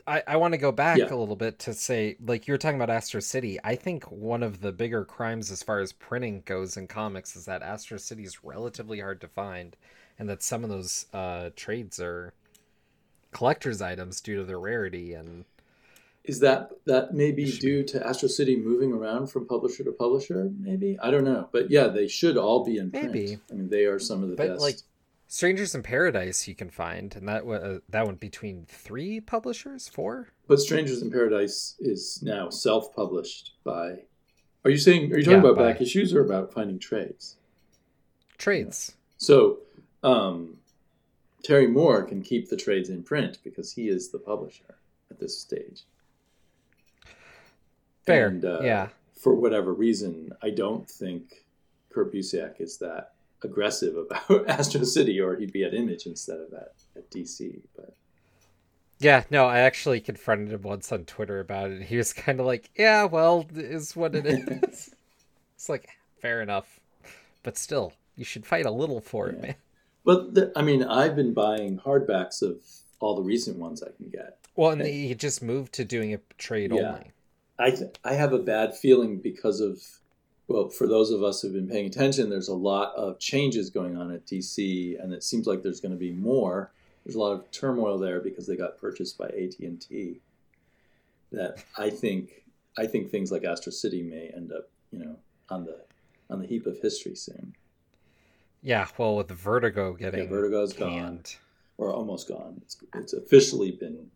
[0.08, 1.12] I, I want to go back Yeah.
[1.12, 3.60] a little bit to say, like you were talking about Astro City.
[3.64, 7.46] I think one of the bigger crimes as far as printing goes in comics is
[7.46, 9.76] that Astro City is relatively hard to find,
[10.20, 12.34] and that some of those uh, trades are
[13.32, 15.14] collector's items due to their rarity.
[15.14, 15.46] And
[16.28, 20.50] Is that that may be due to Astro City moving around from publisher to publisher?
[20.60, 23.14] Maybe I don't know, but yeah, they should all be in print.
[23.14, 23.38] Maybe.
[23.52, 24.62] I mean, they are some of the but best.
[24.62, 24.76] like
[25.28, 30.30] Strangers in Paradise, you can find, and that uh, that went between three publishers, four.
[30.48, 34.04] But Strangers in Paradise is now self-published by.
[34.64, 35.12] Are you saying?
[35.14, 37.38] Are you talking Yeah, about by- back issues or about finding trades?
[38.38, 38.96] Trades.
[39.18, 39.60] So,
[40.04, 40.58] um,
[41.44, 44.76] Terry Moore can keep the trades in print because he is the publisher
[45.12, 45.84] at this stage.
[48.06, 48.28] Fair.
[48.28, 48.90] And, uh, yeah.
[49.20, 51.46] For whatever reason, I don't think
[51.92, 53.14] Kurt Busiek is that
[53.44, 57.62] aggressive about Astro City, or he'd be at Image instead of at, at DC.
[57.76, 57.96] But
[59.00, 61.84] Yeah, no, I actually confronted him once on Twitter about it.
[61.84, 64.26] He was kind of like, "Yeah, well, is what it
[64.64, 64.94] is."
[65.56, 65.90] it's like,
[66.22, 66.80] fair enough,
[67.44, 69.56] but still, you should fight a little for it, man.
[70.04, 72.58] But the, I mean, I've been buying hardbacks of
[73.00, 74.38] all the recent ones I can get.
[74.56, 76.94] Well, and he just moved to doing a trade Yeah.
[76.94, 77.12] only.
[77.58, 79.82] I th- I have a bad feeling because of
[80.48, 83.98] well, for those of us who've been paying attention, there's a lot of changes going
[83.98, 86.70] on at DC, and it seems like there's going to be more.
[87.04, 90.18] There's a lot of turmoil there because they got purchased by AT and T.
[91.32, 92.44] That I think
[92.78, 95.16] I think things like Astro City may end up, you know,
[95.50, 95.78] on the
[96.30, 97.54] on the heap of history soon,
[98.64, 100.90] Yeah, well, with Vertigo getting Vertigo's gone.
[100.92, 101.36] canned.
[101.78, 102.60] or almost gone.
[102.64, 104.10] It's it's officially been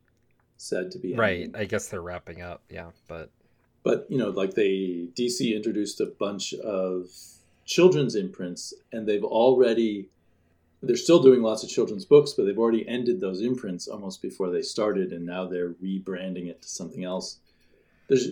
[0.60, 1.44] said to be Right.
[1.44, 1.56] ending.
[1.62, 2.62] I guess they're wrapping up.
[2.70, 3.32] Yeah, but
[3.82, 7.08] but you know like they dc introduced a bunch of
[7.66, 10.10] children's imprints and they've already
[10.84, 14.50] they're still doing lots of children's books but they've already ended those imprints almost before
[14.50, 17.40] they started and now they're rebranding it to something else
[18.10, 18.28] there's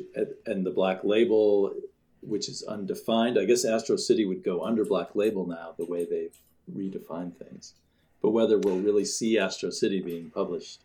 [0.46, 1.74] and the black label
[2.22, 6.04] which is undefined i guess astro city would go under black label now the way
[6.04, 6.38] they've
[6.76, 7.74] redefined things
[8.22, 10.82] but whether we'll really see astro city being published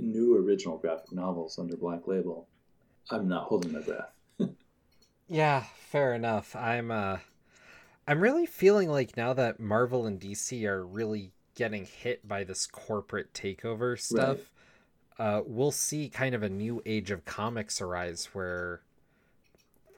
[0.00, 2.46] new original graphic novels under black label
[3.10, 4.10] i'm not holding my breath
[5.28, 6.54] yeah, fair enough.
[6.54, 7.18] I'm uh
[8.08, 12.66] I'm really feeling like now that Marvel and DC are really getting hit by this
[12.66, 14.38] corporate takeover stuff,
[15.18, 18.80] uh we'll see kind of a new age of comics arise where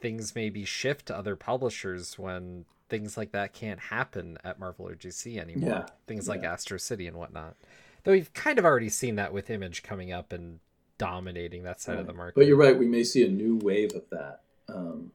[0.01, 4.95] things maybe shift to other publishers when things like that can't happen at Marvel or
[4.95, 5.71] DC anymore.
[5.71, 6.53] Yeah, Things like yeah.
[6.53, 7.57] Astro City and whatnot.
[8.05, 10.61] Though we've kind of already seen that with Image coming up and
[10.99, 12.35] dominating that side of the market.
[12.35, 12.77] But you're right.
[12.77, 15.13] We may see a new wave of that um,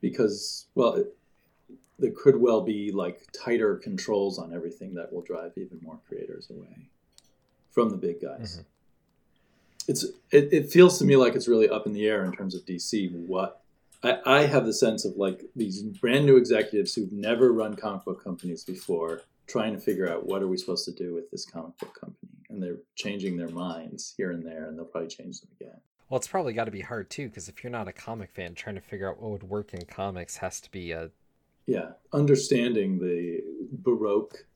[0.00, 1.16] because, well, it,
[1.98, 6.50] there could well be like tighter controls on everything that will drive even more creators
[6.50, 6.88] away
[7.70, 8.58] from the big guys.
[8.58, 8.64] Mhm.
[9.88, 12.54] It's it, it feels to me like it's really up in the air in terms
[12.54, 13.10] of DC.
[13.26, 13.62] What
[14.02, 18.04] I, I have the sense of like these brand new executives who've never run comic
[18.04, 21.44] book companies before trying to figure out what are we supposed to do with this
[21.44, 22.32] comic book company.
[22.48, 25.80] And they're changing their minds here and there and they'll probably change them again.
[26.08, 28.54] Well, it's probably got to be hard too, because if you're not a comic fan,
[28.54, 31.10] trying to figure out what would work in comics has to be a
[31.66, 33.40] yeah understanding the
[33.72, 34.46] baroque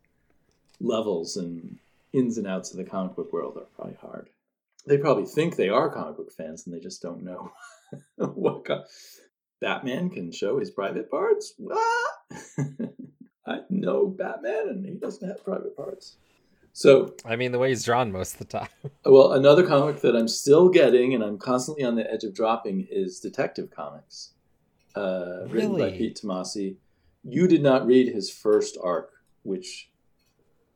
[0.80, 1.78] levels and
[2.12, 4.30] ins and outs of the comic book world are probably hard.
[4.86, 7.52] They probably think they are comic book fans and they just don't know
[8.16, 8.84] what co-
[9.60, 11.54] batman can show his private parts!
[13.46, 16.16] i know batman and he doesn't have private parts
[16.72, 18.68] so I mean, the way he's drawn most of the time.
[19.04, 22.86] well another comic that i'm still getting and i'm constantly on the edge of dropping
[22.90, 24.30] is detective comics
[24.94, 26.76] uh, written by pete tomasi
[27.24, 29.10] you did not read his first arc
[29.42, 29.88] which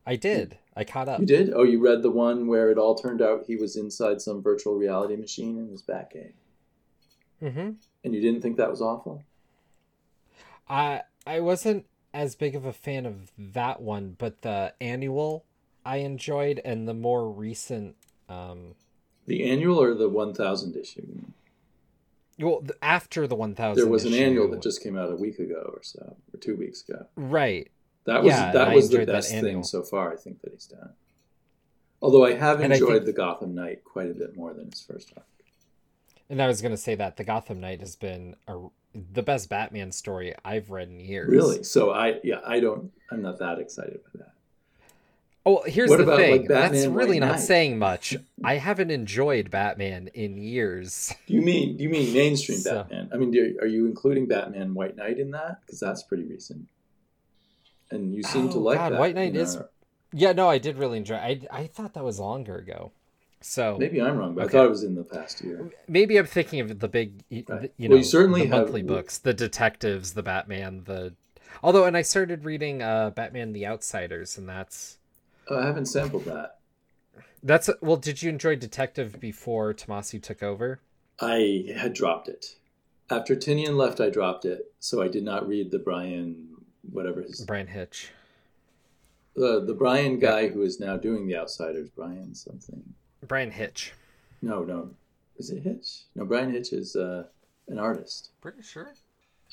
[0.07, 0.59] I did.
[0.75, 1.19] I caught up.
[1.19, 1.51] You did?
[1.51, 4.75] Oh, you read the one where it all turned out he was inside some virtual
[4.75, 6.33] reality machine in his Batcave,
[7.41, 7.71] Mm-hmm.
[8.03, 9.23] and you didn't think that was awful?
[10.69, 15.45] I I wasn't as big of a fan of that one, but the annual
[15.85, 17.95] I enjoyed, and the more recent.
[18.29, 18.73] Um,
[19.27, 21.05] The annual or the one thousand issue?
[22.39, 25.37] well, after the one thousand, There was an annual that just came out a week
[25.39, 27.05] ago or so, or two weeks ago.
[27.15, 27.69] right.
[28.05, 30.13] That was Yeah, that was the best thing so far.
[30.13, 30.93] I think that he's done.
[32.03, 34.69] Although I have And I enjoyed think- the Gotham Knight quite a bit more than
[34.69, 35.25] his first arc.
[36.29, 38.67] And I was gonna say that the Gotham Knight has been a,
[39.13, 41.29] the best Batman story I've read in years.
[41.29, 41.63] Really?
[41.63, 44.31] So I yeah I don't I'm not that excited by that.
[45.47, 46.31] Oh, here's What the about, thing.
[46.39, 47.39] like, That's really White not Knight?
[47.41, 48.15] saying much.
[48.43, 51.13] I haven't enjoyed Batman in years.
[51.27, 53.09] Do you mean do you mean mainstream So- Batman?
[53.13, 55.61] I mean, do, are you including Batman White Knight in that?
[55.61, 56.67] Because that's pretty recent.
[57.91, 58.99] And you seem to Oh, like God, that.
[58.99, 59.69] White Knight is- our-
[60.13, 61.15] Yeah, no, I did really enjoy.
[61.17, 62.91] I I thought that was longer ago.
[63.41, 65.69] So Maybe I'm wrong, but I thought it was in the past year.
[65.87, 67.71] maybe I'm thinking of the big, y- Right.
[67.77, 71.13] you Well, know, you certainly the have- monthly books, the detectives, the Batman, the.
[71.61, 74.97] Although, and I started reading uh, Batman: The Outsiders, and that's
[75.47, 76.59] Oh, I haven't sampled that.
[77.43, 77.97] that's well.
[77.97, 80.79] Did you enjoy Detective before Tomasi took over?
[81.21, 82.55] I had dropped it.
[83.11, 86.47] After Tynion left, I dropped it, so I did not read the Brian,
[86.91, 88.09] whatever his Bryan Hitch.
[89.35, 91.89] the the Brian guy who is now doing the Outsiders.
[91.89, 92.83] Brian something.
[93.25, 93.93] Bryan Hitch.
[94.41, 94.91] No, no,
[95.37, 96.03] is it Hitch?
[96.15, 97.25] No, Bryan Hitch is uh,
[97.67, 98.29] an artist.
[98.41, 98.93] Pretty sure.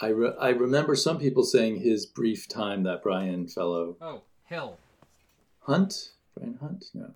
[0.00, 4.78] I re- I remember some people saying his brief time that Brian fellow Oh, Hill.
[5.60, 7.12] Hunt Brian Hunt no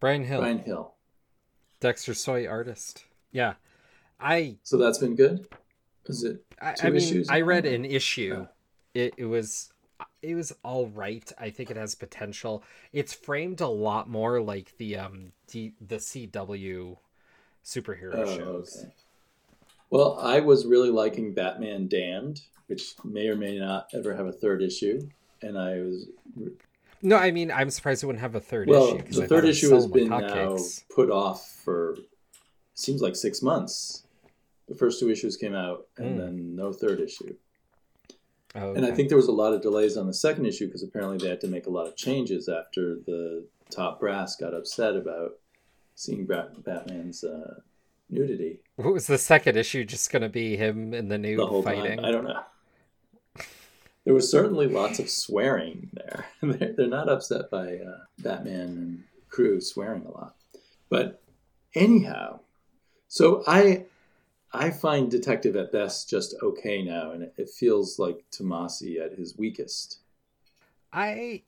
[0.00, 0.40] Bryan Hill.
[0.40, 0.92] Bryan Hill.
[1.80, 3.04] Dexter Soy artist.
[3.32, 3.54] Yeah,
[4.20, 5.46] I So that's been good.
[6.06, 6.44] Is it?
[6.60, 7.28] I, Two I mean, issues?
[7.28, 8.46] I read an issue.
[8.46, 8.48] Oh.
[8.94, 9.70] It it was
[10.22, 11.30] it was all right.
[11.38, 12.62] I think it has potential.
[12.92, 16.96] It's framed a lot more like the um the the CW
[17.64, 18.76] superhero Oh, shows.
[18.84, 18.92] okay.
[19.90, 24.32] Well, I was really liking Batman Damned, which may or may not ever have a
[24.32, 25.08] third issue,
[25.42, 26.08] and I was
[27.02, 29.02] No, I mean I'm surprised it wouldn't have a third well, issue.
[29.04, 30.56] 'cause the third thought it was issue has been now
[30.90, 31.96] put off for
[32.74, 34.04] seems like six months.
[34.68, 36.18] The first two issues came out, and Mm.
[36.18, 37.34] then no third issue.
[38.54, 40.82] Oh, And I think there was a lot of delays on the second issue because
[40.82, 44.96] apparently they had to make a lot of changes after the top brass got upset
[44.96, 45.32] about
[45.94, 47.60] seeing Bat- Batman's uh,
[48.08, 51.62] nudity What was the second issue just going to be him in the nude the
[51.62, 51.96] fighting?
[51.98, 52.04] time.
[52.04, 52.40] I don't know.
[54.04, 56.24] There was certainly lots of swearing there.
[56.42, 60.34] they're, they're not upset by uh, Batman and crew swearing a lot.
[60.88, 61.20] But
[61.74, 62.40] anyhow,
[63.08, 63.84] so I
[64.58, 69.38] I find Detective at best just okay now, and it, feels like Tomasi at his
[69.38, 70.00] weakest.
[70.92, 71.42] I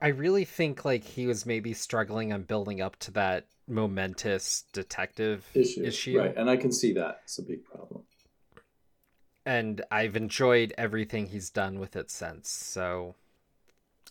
[0.00, 5.44] I really think like he was maybe struggling on building up to that momentous detective
[5.54, 5.82] issue.
[5.82, 6.18] issue.
[6.18, 7.20] Right, and I can see that.
[7.24, 8.02] It's a big problem.
[9.44, 12.48] and I've enjoyed everything he's done with it since.
[12.50, 13.16] So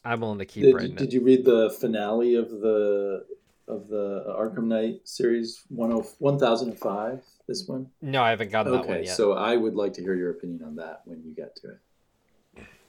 [0.04, 3.26] I'm willing to keep Did, writing did you read the finale of the
[3.68, 7.24] of the Arkham Knight series 10 1005?
[7.48, 7.90] This one?
[8.02, 9.16] No, I haven't gotten that one Okay, yet.
[9.16, 11.80] so I would like to hear your opinion on that when you get to it.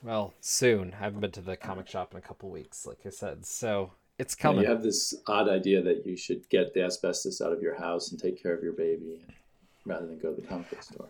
[0.02, 0.94] Well, soon.
[0.94, 3.46] I haven't been to the comic shop in a couple weeks, like I said.
[3.46, 4.64] So it's coming.
[4.64, 8.10] You have this odd idea that you should get the asbestos out of your house
[8.10, 9.20] and take care of your baby
[9.84, 11.08] rather than go to the comic book store.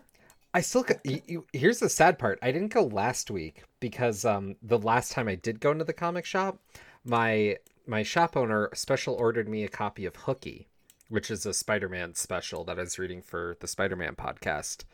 [0.55, 0.85] I still.
[0.85, 2.39] co- y- y- Here's the sad part.
[2.43, 5.93] I didn't go last week because um the last time I did go into the
[5.93, 6.59] comic shop,
[7.05, 10.69] my my shop owner special ordered me a copy of Hooky,
[11.13, 14.85] which is a Spider-Man special that I was reading for the Spider-Man podcast,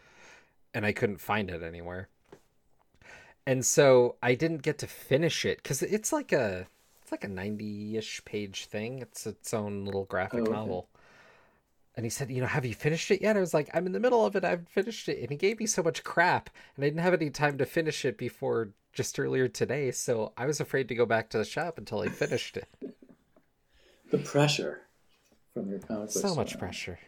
[0.74, 2.08] and I couldn't find it anywhere.
[3.46, 6.66] And so I didn't get to finish it because it's like a
[7.00, 8.98] it's like a ninety-ish page thing.
[8.98, 10.50] It's its own little graphic Oh, okay.
[10.52, 10.88] novel.
[11.94, 13.92] And he said, "You know, have you finished it yet?" I was like, "I'm in
[13.92, 14.44] the middle of it.
[14.44, 17.30] I've finished it." And he gave me so much crap, and I didn't have any
[17.30, 19.92] time to finish it before just earlier today.
[19.92, 22.66] So I was afraid to go back to the shop until I finished it.
[24.10, 24.80] The pressure
[25.58, 26.98] from your book so much pressure.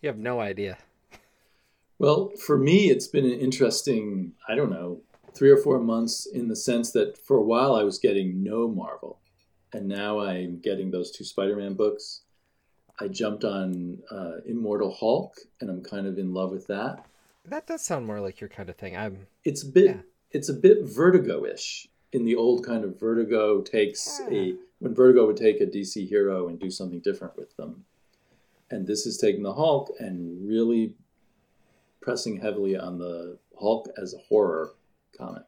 [0.00, 0.78] You have no idea.
[1.98, 5.02] Well, for me, it's been an interesting, I don't know,
[5.34, 8.68] three or four months in the sense that for a while I was getting no
[8.68, 9.18] Marvel.
[9.72, 12.22] And now I'm getting those two Spider Man books.
[12.98, 17.04] I jumped on uh, Immortal Hulk, and I'm kind of in love with that.
[17.46, 18.96] That does sound more like your kind of thing.
[18.96, 20.02] I'm It's a bit, Yeah.
[20.32, 24.36] it's a bit Vertigo-ish in the old kind of Vertigo takes Yeah.
[24.36, 27.84] a when Vertigo would take a DC hero and do something different with them,
[28.70, 30.94] and this is taking the Hulk and really
[32.00, 34.72] pressing heavily on the Hulk as a horror
[35.16, 35.44] comic,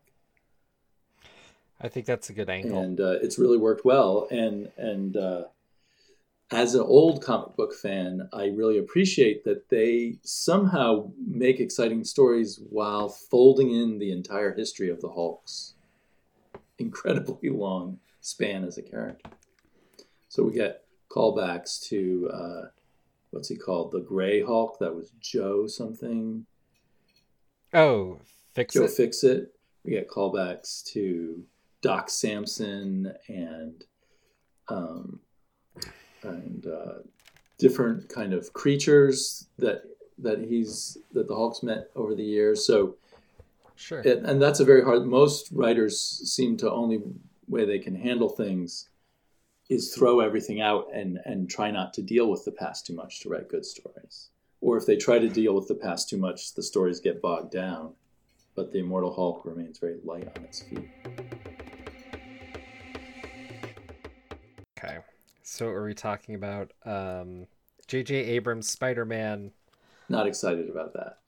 [1.83, 2.79] I think that's a good angle.
[2.79, 4.29] and uh, it's really worked well.
[4.31, 5.45] And and uh,
[6.53, 12.61] as an old comic book fan, I really appreciate that they somehow make exciting stories
[12.71, 15.75] while folding in the entire history of the Hulk's
[16.79, 19.31] incredibly long span as a character.
[20.29, 22.63] So we get callbacks to uh,
[23.31, 24.79] what's he called, the Gray Hulk?
[24.79, 26.47] That was Joe something.
[27.75, 28.19] oh,
[28.55, 28.93] fix Joe it.
[28.93, 29.55] Fix It.
[29.85, 31.43] We get callbacks to
[31.83, 33.85] Doc Samson and
[34.69, 35.21] um,
[36.23, 37.01] and uh,
[37.59, 39.83] different kind of creatures that
[40.19, 42.67] that he's that the Hulk's met over the years.
[42.67, 42.97] So
[43.75, 44.01] Sure.
[44.01, 45.07] it, and that's a very hard.
[45.07, 47.03] Most writers seem to only
[47.53, 48.89] way they can handle things
[49.69, 53.21] is throw everything out and and try not to deal with the past too much
[53.21, 54.31] to write good stories.
[54.61, 57.53] Or if they try to deal with the past too much, the stories get bogged
[57.53, 57.95] down.
[58.55, 60.89] But the Immortal Hulk remains very light on its feet.
[64.79, 64.99] Okay.
[65.43, 67.47] So are we talking about um
[67.87, 68.15] J.J.
[68.15, 69.51] Abrams Spider-Man?
[70.09, 71.19] Not excited about that.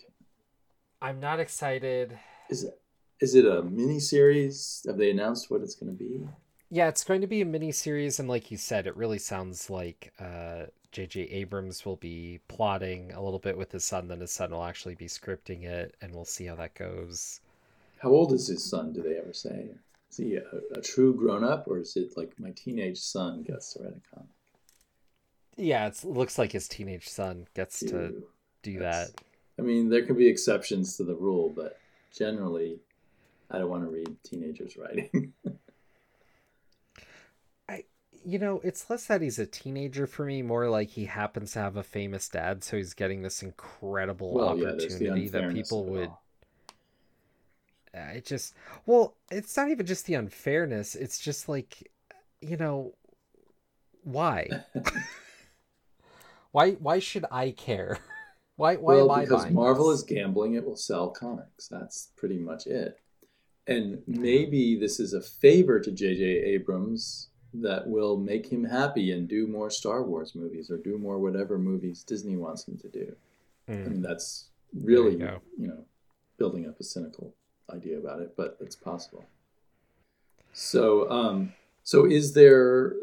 [1.03, 2.19] I'm not excited.
[2.49, 2.81] Is it
[3.21, 4.83] is it a mini series?
[4.87, 6.27] Have they announced what it's going to be?
[6.71, 9.71] Yeah, it's going to be a mini series, and like you said, it really sounds
[9.71, 11.23] like uh, J.J.
[11.23, 14.09] Abrams will be plotting a little bit with his son.
[14.09, 17.41] Then his son will actually be scripting it, and we'll see how that goes.
[17.99, 18.93] How old is his son?
[18.93, 19.71] Do they ever say?
[20.11, 20.43] Is he a,
[20.77, 24.15] a true grown up, or is it like my teenage son gets to write a
[24.15, 24.31] comic?
[25.57, 28.25] Yeah, it looks like his teenage son gets to
[28.63, 29.11] do that.
[29.59, 31.79] I mean, there can be exceptions to the rule, but
[32.13, 32.81] generally,
[33.51, 35.33] I don't want to read teenagers writing.
[37.69, 37.85] I,
[38.25, 41.61] You know, it's less that he's a teenager for me, more like he happens to
[41.61, 46.11] have a famous dad, so he's getting this incredible well, yeah, opportunity that people would
[47.95, 48.55] it just
[48.87, 51.91] well it's not even just the unfairness it's just like
[52.41, 52.95] you know
[54.03, 54.49] why
[56.53, 57.99] why why should i care
[58.57, 60.01] why why well, am i because Marvel this?
[60.01, 61.69] is gambling; it will sell comics.
[61.69, 63.01] That's pretty much it.
[63.67, 66.25] And maybe this is a favor to J.J.
[66.25, 71.19] Abrams that will make him happy and do more Star Wars movies or do more
[71.19, 73.17] whatever movies Disney wants him to do.
[73.69, 73.87] Mm.
[73.87, 75.85] I mean, that's really, you you know,
[76.37, 77.33] building up a cynical
[77.73, 79.25] idea about it, but it's possible.
[80.53, 81.53] So, um,
[81.83, 82.95] so is there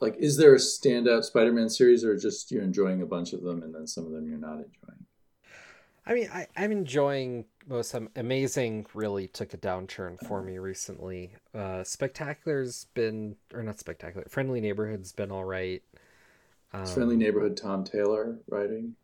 [0.00, 3.62] like is there a standout Spider-Man series, or just you're enjoying a bunch of them
[3.62, 5.06] and then some of them you're not enjoying?
[6.04, 8.08] I mean, I, I'm enjoying most them.
[8.16, 11.36] Amazing really took a downturn for me recently.
[11.54, 15.82] Uh, Spectacular's been, or not Spectacular, Friendly Neighborhood's been all right.
[16.72, 18.96] Um, Friendly Neighborhood Tom Taylor writing.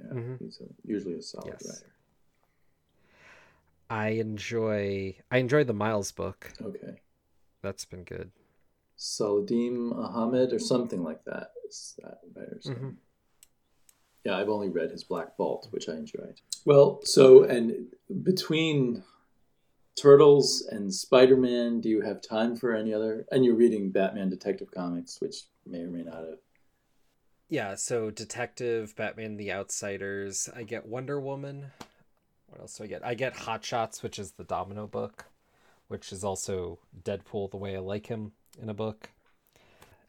[0.00, 0.38] Yeah, Mhm.
[0.38, 1.66] he's a, usually a solid Yes.
[1.66, 1.94] writer.
[3.88, 6.52] I enjoy, I enjoy the Miles book.
[6.60, 7.00] Okay.
[7.62, 8.30] That's been good.
[8.96, 11.52] Saladin Ahmed or something like that.
[11.68, 12.98] Is that writer's name.
[14.24, 16.40] Yeah, I've only read his Black Bolt, which I enjoyed.
[16.64, 17.86] Well, so and
[18.22, 19.04] between
[20.00, 23.26] Turtles and Spider Man, do you have time for any other?
[23.30, 26.38] And you're reading Batman Detective Comics, which may or may not have.
[27.48, 30.48] Yeah, so Detective, Batman, The Outsiders.
[30.56, 31.66] I get Wonder Woman.
[32.48, 33.04] What else do I get?
[33.04, 35.26] I get Hot Shots, which is the Domino book,
[35.88, 39.10] which is also Deadpool the way I like him in a book.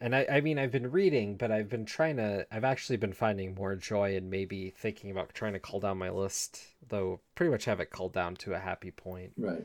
[0.00, 3.12] And I, I mean, I've been reading, but I've been trying to, I've actually been
[3.12, 7.50] finding more joy in maybe thinking about trying to call down my list, though pretty
[7.50, 9.32] much have it called down to a happy point.
[9.38, 9.64] Right.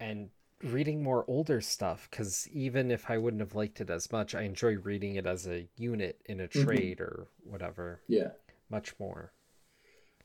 [0.00, 0.30] And
[0.62, 4.42] reading more older stuff, because even if I wouldn't have liked it as much, I
[4.42, 6.64] enjoy reading it as a unit in a Mhm.
[6.64, 8.30] trade or whatever Yeah.
[8.70, 9.32] much more.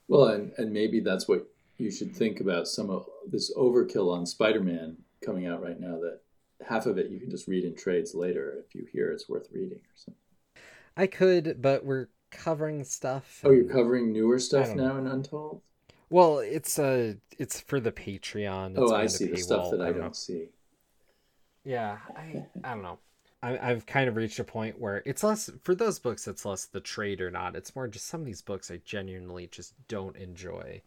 [0.08, 4.26] Well, and, and maybe that's what you should think about some of this overkill on
[4.26, 6.22] Spider Man coming out right now that
[6.62, 9.48] half of it you can just read in trades later if you hear it's worth
[9.52, 10.20] reading or something.
[10.98, 13.46] I could, but we're covering stuff.
[13.46, 15.62] Oh, you're covering newer stuff don't now in Untold?
[16.10, 18.78] Well, it's uh it's for the Patreon.
[18.78, 20.16] It's Oh, I see the stuff that I don't don't know.
[20.16, 20.50] see.
[21.64, 23.00] Yeah, I I don't know.
[23.42, 26.28] I, I've kind of reached a point where it's less for those books.
[26.28, 27.56] It's less the trade or not.
[27.56, 30.82] It's more just some of these books I genuinely just don't enjoy,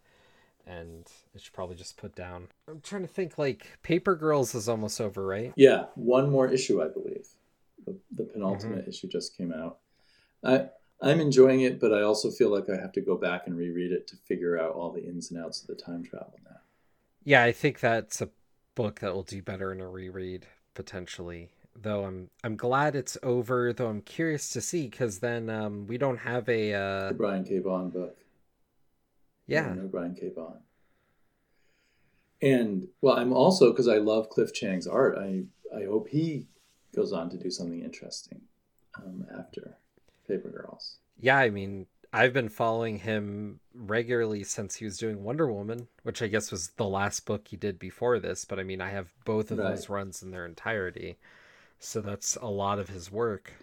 [0.67, 2.49] and I should probably just put down.
[2.67, 3.37] I'm trying to think.
[3.37, 5.55] Like Paper Girls is almost over, right?
[5.55, 7.27] Yeah, one more issue, I believe.
[7.85, 8.87] The, the penultimate Mm-hmm.
[8.87, 9.79] issue just came out.
[10.43, 10.69] I
[11.01, 13.91] I'm enjoying it, but I also feel like I have to go back and reread
[13.91, 16.57] it to figure out all the ins and outs of the time travel now.
[17.23, 18.29] Yeah, I think that's a
[18.75, 21.49] book that will do better in a reread potentially.
[21.75, 23.73] Though I'm I'm glad it's over.
[23.73, 27.43] Though I'm curious to see because then um, we don't have a uh, The Brian
[27.43, 27.59] K.
[27.59, 28.17] Vaughan book.
[29.47, 30.31] Yeah no Brian K.
[30.33, 30.59] Vaughan.
[32.41, 35.17] And well, I'm also because I love Cliff Chiang's art.
[35.17, 35.43] I
[35.75, 36.47] I hope he
[36.95, 38.41] goes on to do something interesting
[38.95, 39.77] um, after
[40.27, 40.97] Paper Girls.
[41.19, 41.37] yeah.
[41.37, 46.27] I mean, I've been following him regularly since he was doing Wonder Woman, which I
[46.27, 48.45] guess was the last book he did before this.
[48.45, 51.17] But I mean, I have both of those runs in their entirety,
[51.79, 53.53] so that's a lot of his work.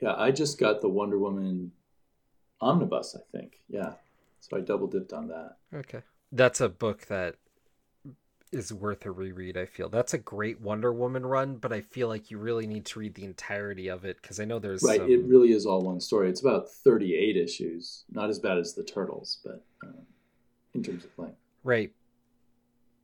[0.00, 1.72] Yeah, I just got the Wonder Woman
[2.60, 3.16] omnibus.
[3.18, 3.60] I think.
[3.68, 3.94] Yeah,
[4.40, 5.56] so I double dipped on that.
[5.74, 7.36] Okay, that's a book that
[8.50, 9.58] is worth a reread.
[9.58, 12.86] I feel that's a great Wonder Woman run, but I feel like you really need
[12.86, 15.66] to read the entirety of it because I know there's Right, some- it really is
[15.66, 16.30] all one story.
[16.30, 18.04] It's about 38 issues.
[18.10, 20.06] Not as bad as the Turtles, but um,
[20.74, 21.36] in terms of length.
[21.62, 21.92] right.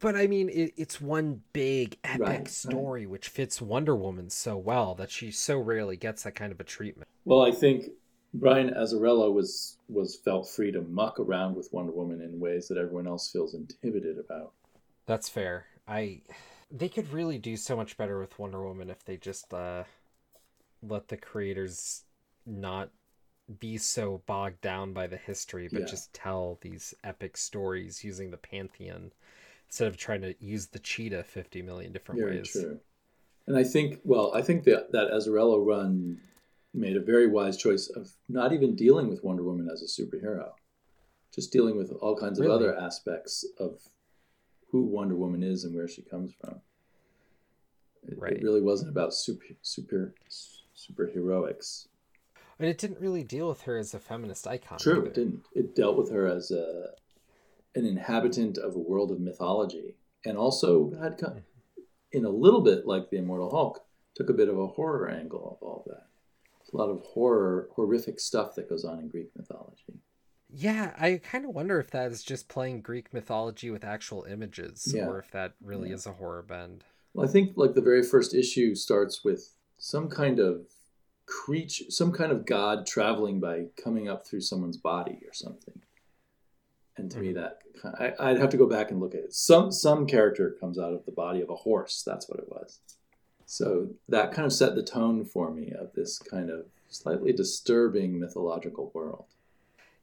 [0.01, 2.49] But I mean, it, it's one big epic Right, right.
[2.49, 6.61] story which fits Wonder Woman so well that she so rarely gets that kind of
[6.61, 7.09] a treatment.
[7.25, 7.91] Well, I think
[8.35, 12.77] Brian Azzarello was was felt free to muck around with Wonder Woman in ways that
[12.77, 14.53] everyone else feels inhibited about.
[15.07, 15.67] That's fair.
[15.87, 16.23] I
[16.71, 19.85] they could really do so much better with Wonder Woman if they just uh
[20.83, 22.05] let the creators
[22.47, 22.91] not
[23.61, 25.87] be so bogged down by the history but Yeah.
[25.87, 29.13] just tell these epic stories using the pantheon
[29.69, 32.51] instead of trying to use the cheetah 50 million different Very ways.
[32.51, 32.81] true.
[33.47, 36.21] And I think, well, I think that that Azzarello run
[36.75, 40.53] made a very wise choice of not even dealing with Wonder Woman as a superhero,
[41.33, 42.57] just dealing with all kinds of Really?
[42.57, 43.81] other aspects of
[44.71, 46.61] who Wonder Woman is and where she comes from.
[48.07, 48.33] It, Right.
[48.35, 50.15] it really wasn't about super super
[50.77, 51.87] superheroics.
[52.59, 54.79] And it didn't really deal with her as a feminist icon.
[54.79, 55.07] True, either.
[55.07, 55.45] it didn't.
[55.55, 56.95] It dealt with her as a
[57.77, 61.39] an inhabitant of a world of mythology, and also had co- hmm.
[62.13, 65.57] in a little bit like the Immortal Hulk, took a bit of a horror angle
[65.61, 66.07] of all that.
[66.75, 70.01] A lot of horror, horrific stuff that goes on in Greek mythology.
[70.51, 74.93] Yeah, I kind of wonder if that is just playing Greek mythology with actual images,
[74.95, 75.07] Yeah.
[75.07, 75.97] or if that really Yeah.
[75.97, 76.85] is a horror bend.
[77.13, 80.67] Well, I think like the very first issue starts with some kind of
[81.27, 85.81] creature, some kind of god traveling by coming up through someone's body or something.
[86.97, 87.27] and to mm-hmm.
[87.27, 87.59] me that
[88.21, 89.35] I, would have to go back and look at it.
[89.35, 92.03] Some some character comes out of the body of a horse.
[92.07, 92.79] That's what it was.
[93.47, 98.19] So that kind of set the tone for me of this kind of slightly disturbing
[98.19, 99.27] mythological world.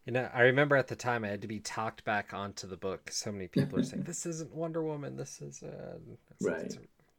[0.05, 2.77] You know, I remember at the time I had to be talked back onto the
[2.77, 3.11] book.
[3.11, 5.15] So many people are saying this isn't Wonder Woman.
[5.15, 5.97] This is uh,
[6.41, 6.65] right.
[6.65, 6.77] It's,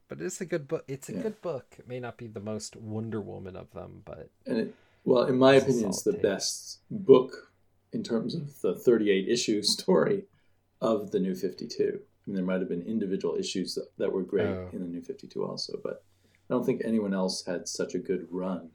[0.08, 0.84] but it's a good book.
[0.88, 1.22] It's a yeah.
[1.22, 1.76] good book.
[1.78, 5.38] It may not be the most Wonder Woman of them, but and it, well, in
[5.38, 7.52] my opinion, it's the best book
[7.92, 10.24] in terms of the 38 issue story
[10.80, 11.82] of the New 52.
[11.82, 14.68] I mean, there might have been individual issues that, that were great oh.
[14.72, 16.04] in the New 52 also, but
[16.52, 18.68] I don't think anyone else had such a good run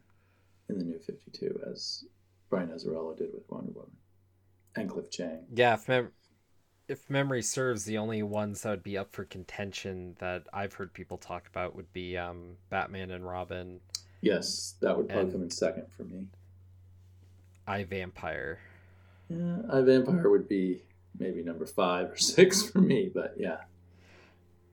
[0.68, 2.06] in the New 52 as
[2.50, 3.92] Brian Azzarello did with Wonder Woman
[4.76, 5.46] and Cliff Chiang.
[5.54, 6.12] Yeah, if, mem-
[6.88, 10.92] if memory serves, the only ones that would be up for contention that I've heard
[10.92, 13.80] people talk about would be um, Batman and Robin.
[14.22, 16.26] Yes, that would probably come in second for me.
[17.68, 18.58] I Vampire.
[19.30, 20.82] Yeah, I Vampire would be
[21.20, 23.58] maybe number five or six for me, but yeah.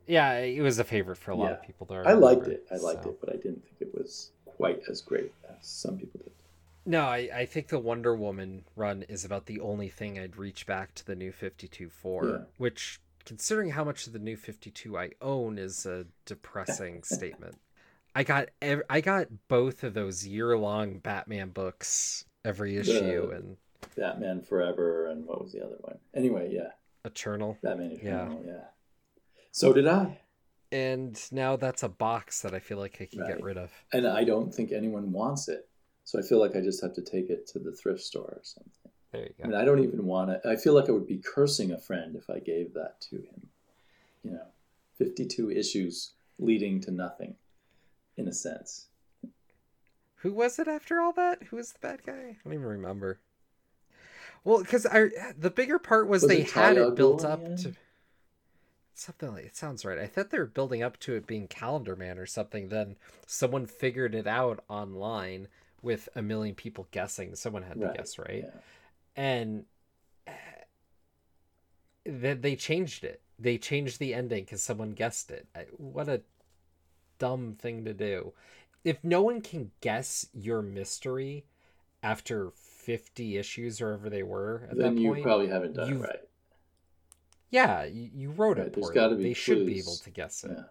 [0.06, 1.52] Yeah, it was a favorite for a lot yeah.
[1.52, 1.86] of people.
[1.86, 2.66] There, I, I liked it.
[2.70, 3.10] I liked so.
[3.10, 6.32] it, but I didn't think it was quite as great as some people did.
[6.86, 10.66] No, I, I think the Wonder Woman run is about the only thing I'd reach
[10.66, 12.36] back to the new 52 for, yeah.
[12.58, 17.56] which, considering how much of the new 52 I own, is a depressing statement.
[18.14, 23.30] I got ev- I got both of those year long Batman books every issue, the
[23.30, 23.56] and
[23.96, 25.98] Batman Forever, and what was the other one?
[26.14, 26.72] Anyway, yeah,
[27.04, 27.58] Eternal.
[27.62, 28.52] Batman Eternal, yeah.
[28.52, 28.64] yeah.
[29.54, 30.18] So did I.
[30.72, 33.28] And now that's a box that I feel like I can right.
[33.28, 33.70] get rid of.
[33.92, 35.68] And I don't think anyone wants it.
[36.02, 38.40] So I feel like I just have to take it to the thrift store or
[38.42, 38.90] something.
[39.12, 39.44] There you go.
[39.44, 40.50] I mean, I don't even want to.
[40.50, 43.46] I feel like I would be cursing a friend if I gave that to him.
[44.24, 44.46] You know,
[44.98, 47.36] 52 issues leading to nothing,
[48.16, 48.88] in a sense.
[50.16, 51.44] Who was it after all that?
[51.44, 52.12] Who was the bad guy?
[52.12, 53.20] I don't even remember.
[54.42, 57.74] Well, because I the bigger part was, was they had it built up to
[58.94, 59.98] something like it sounds right.
[59.98, 62.68] I thought they were building up to it being Calendar Man or something.
[62.68, 65.48] Then someone figured it out online
[65.82, 67.34] with a million people guessing.
[67.34, 68.44] Someone had to guess, right?
[68.44, 68.60] Yeah.
[69.16, 69.64] And
[70.26, 70.32] eh,
[72.06, 73.20] then they changed it.
[73.38, 75.46] They changed the ending because someone guessed it.
[75.76, 76.22] What a
[77.18, 78.32] dumb thing to do.
[78.84, 81.44] If no one can guess your mystery
[82.02, 85.92] after 50 issues or whatever they were at then that point, you probably haven't done
[85.92, 86.20] it right.
[87.54, 89.16] Yeah, you, you wrote right, it poorly.
[89.16, 89.36] They clues.
[89.36, 90.52] should be able to guess it.
[90.56, 90.64] Yeah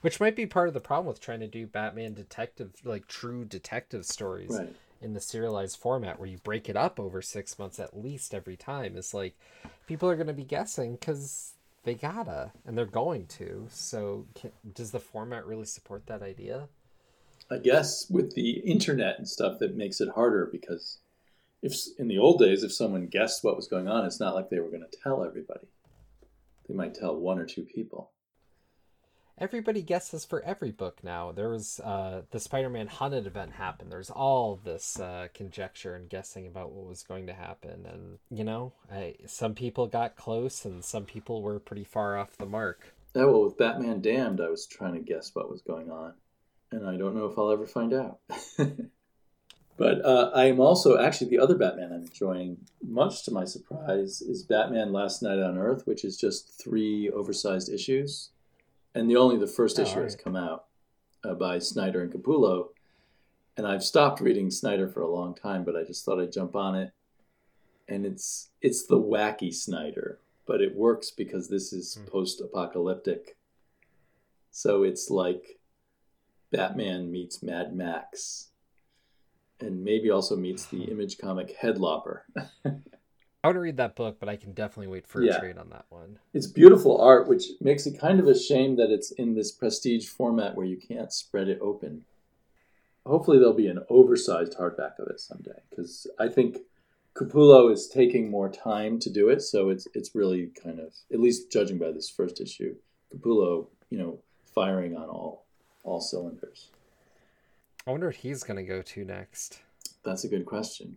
[0.00, 3.44] which might be part of the problem with trying to do Batman detective like true
[3.44, 4.74] detective stories right.
[5.00, 8.56] in the serialized format where you break it up over six months at least every
[8.56, 8.96] time.
[8.96, 9.36] It's like
[9.86, 13.66] people are going to be guessing because they gotta and they're going to.
[13.70, 16.68] So can, does the format really support that idea?
[17.50, 20.98] I guess with the internet and stuff that makes it harder because
[21.62, 24.50] if in the old days if someone guessed what was going on it's not like
[24.50, 25.66] they were going to tell everybody
[26.68, 28.10] they might tell one or two people
[29.40, 31.32] everybody guesses for every book now.
[31.32, 33.90] There was uh, the Spider-Man hunted event happened.
[33.90, 38.44] There's all this uh, conjecture and guessing about what was going to happen, and you
[38.44, 42.94] know, I, some people got close, and some people were pretty far off the mark.
[43.14, 46.12] Yeah, well, with Batman Damned, I was trying to guess what was going on,
[46.70, 48.20] and I don't know if I'll ever find out.
[49.80, 54.20] but uh, I am also actually the other Batman I'm enjoying, much to my surprise,
[54.20, 58.28] is Batman Last Night on Earth, which is just three oversized issues.
[58.94, 60.02] And the only the first oh, issue right.
[60.02, 60.66] has come out
[61.24, 62.68] uh, by Snyder and Capullo,
[63.56, 66.54] and I've stopped reading Snyder for a long time, but I just thought I'd jump
[66.54, 66.92] on it,
[67.88, 72.06] and it's it's the wacky Snyder, but it works because this is mm.
[72.06, 73.38] post-apocalyptic,
[74.50, 75.58] so it's like
[76.50, 78.49] Batman meets Mad Max,
[79.62, 82.20] and maybe also meets the Image comic Headlopper.
[83.42, 85.70] I want to read that book, but I can definitely wait for a trade on
[85.70, 86.18] that one.
[86.34, 90.08] It's beautiful art, which makes it kind of a shame that it's in this prestige
[90.08, 92.04] format where you can't spread it open.
[93.06, 96.58] Hopefully, there'll be an oversized hardback of it someday, because I think
[97.14, 101.18] Capullo is taking more time to do it, so it's it's really kind of, at
[101.18, 102.76] least judging by this first issue,
[103.10, 104.18] Capullo, you know,
[104.54, 105.46] firing on all
[105.82, 106.68] all cylinders.
[107.86, 109.60] I wonder what he's going to go to next.
[110.04, 110.96] That's a good question.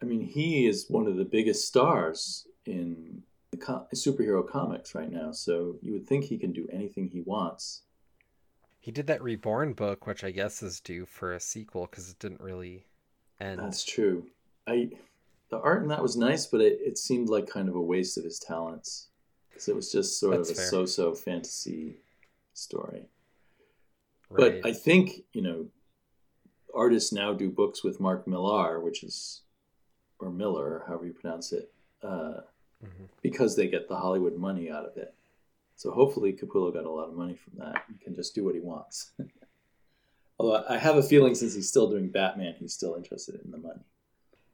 [0.00, 5.10] I mean, he is one of the biggest stars in the co- superhero comics right
[5.10, 5.32] now.
[5.32, 7.82] So you would think he can do anything he wants.
[8.80, 12.18] He did that Reborn book, which I guess is due for a sequel because it
[12.18, 12.86] didn't really
[13.40, 13.58] end.
[13.58, 14.26] That's true.
[14.66, 14.90] I
[15.50, 18.18] the art in that was nice, but it, it seemed like kind of a waste
[18.18, 19.08] of his talents
[19.48, 20.68] because it was just sort That's of a fair.
[20.68, 21.96] so-so fantasy
[22.52, 23.08] story.
[24.30, 24.62] Right.
[24.62, 25.66] But I think you know
[26.74, 29.42] artists now do books with Mark Millar, which is
[30.20, 32.40] or Miller, however you pronounce it, uh,
[32.84, 33.06] Mm-hmm.
[33.22, 35.12] because they get the Hollywood money out of it.
[35.74, 38.54] So hopefully Capullo got a lot of money from that and can just do what
[38.54, 39.10] he wants.
[40.38, 43.58] Although I have a feeling since he's still doing Batman, he's still interested in the
[43.58, 43.80] money.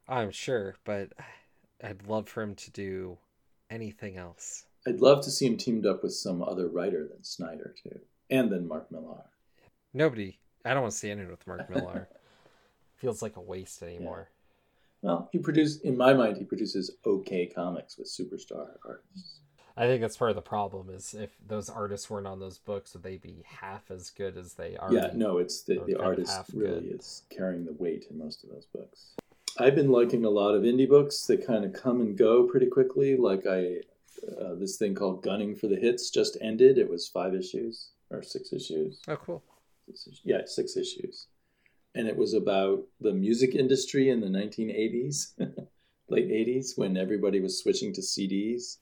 [0.09, 1.11] I'm sure, but
[1.83, 3.19] I'd love for him to do
[3.69, 4.65] anything else.
[4.87, 8.01] I'd love to see him teamed up with some other writer than Snyder too,
[8.31, 9.25] and then Mark Millar.
[9.93, 10.39] Nobody.
[10.65, 12.09] I don't want to see anyone with Mark Millar.
[12.97, 14.31] Feels like a waste anymore.
[15.03, 19.41] Well, he produced, in my mind, he produces okay comics with superstar artists.
[19.77, 22.95] I think that's part of the problem is if those artists weren't on those books,
[22.95, 24.91] would they be half as good as they are?
[24.93, 27.01] Yeah, no, it's the, Or the artist half really good.
[27.01, 29.11] is carrying the weight in most of those books.
[29.59, 32.67] I've been liking a lot of indie books that kind of come and go pretty
[32.67, 33.17] quickly.
[33.17, 33.79] Like I,
[34.41, 36.79] uh, this thing called Gunning for the Hits just ended.
[36.79, 39.01] It was five issues or six issues.
[39.09, 39.43] Oh, cool.
[40.24, 41.26] Yeah, six issues,
[41.95, 45.32] and it was about the music industry in the 1980s,
[46.09, 48.78] late 80s, when everybody was switching to CDs.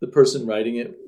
[0.00, 0.98] The person writing it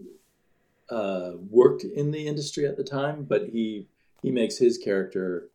[0.90, 3.86] uh, worked in the industry at the time, but he
[4.22, 5.48] he makes his character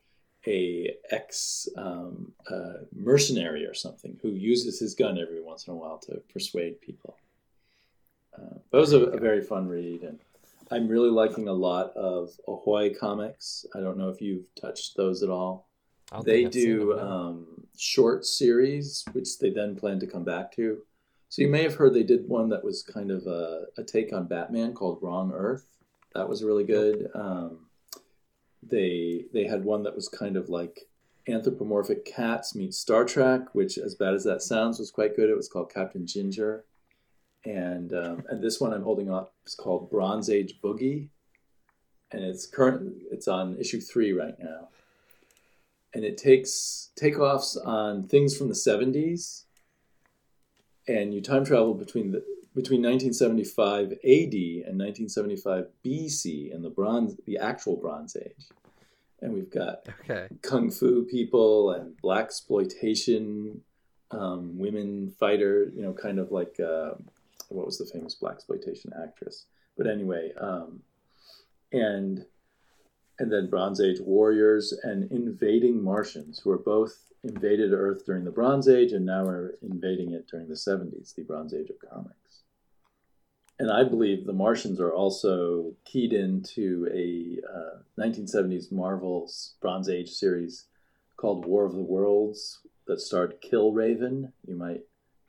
[0.45, 5.75] a ex um, uh, mercenary or something who uses his gun every once in a
[5.75, 7.17] while to persuade people.
[8.37, 10.19] Uh, that was a, a very fun read, and
[10.73, 13.63] I'm really liking a lot of Ahoy comics.
[13.75, 15.69] I don't know if you've touched those at all.
[16.25, 17.47] They think I've seen do um,
[17.77, 20.79] short series, which they then plan to come back to.
[21.29, 24.13] So you may have heard they did one that was kind of a, a take
[24.13, 25.67] on Batman called Wrong Earth.
[26.15, 27.07] That was really good.
[27.13, 27.67] Um,
[28.63, 30.87] they they had one that was kind of like
[31.27, 35.29] anthropomorphic cats meet Star Trek, which, as bad as that sounds, was quite good.
[35.29, 36.65] It was called Captain Ginger,
[37.45, 41.09] and um, and this one I'm holding up is called Bronze Age Boogie,
[42.11, 42.95] and it's current.
[43.11, 44.69] It's on issue three right now,
[45.93, 49.43] and it takes takeoffs on things from the 70s,
[50.87, 52.23] and you time travel between the
[52.55, 54.33] between 1975 AD
[54.69, 58.47] and 1975 BC in the bronze, the actual Bronze Age,
[59.21, 60.27] and we've got Okay.
[60.41, 63.61] kung fu people and black exploitation
[64.11, 66.91] um, women fighter you know kind of like uh,
[67.53, 69.45] what was the famous black exploitation actress
[69.77, 70.81] but anyway um,
[71.71, 72.25] and
[73.19, 78.31] and then bronze age warriors and invading martians who are both invaded earth during the
[78.31, 82.23] bronze age and now are invading it during the 70s the bronze age of comics
[83.59, 90.09] and I believe the Martians are also keyed into a uh, 1970s Marvel's Bronze Age
[90.09, 90.65] series
[91.17, 94.31] called War of the Worlds that starred Killraven.
[94.45, 94.81] You might,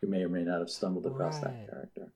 [0.05, 1.67] you may or may not have stumbled across Right.
[1.67, 2.13] that character.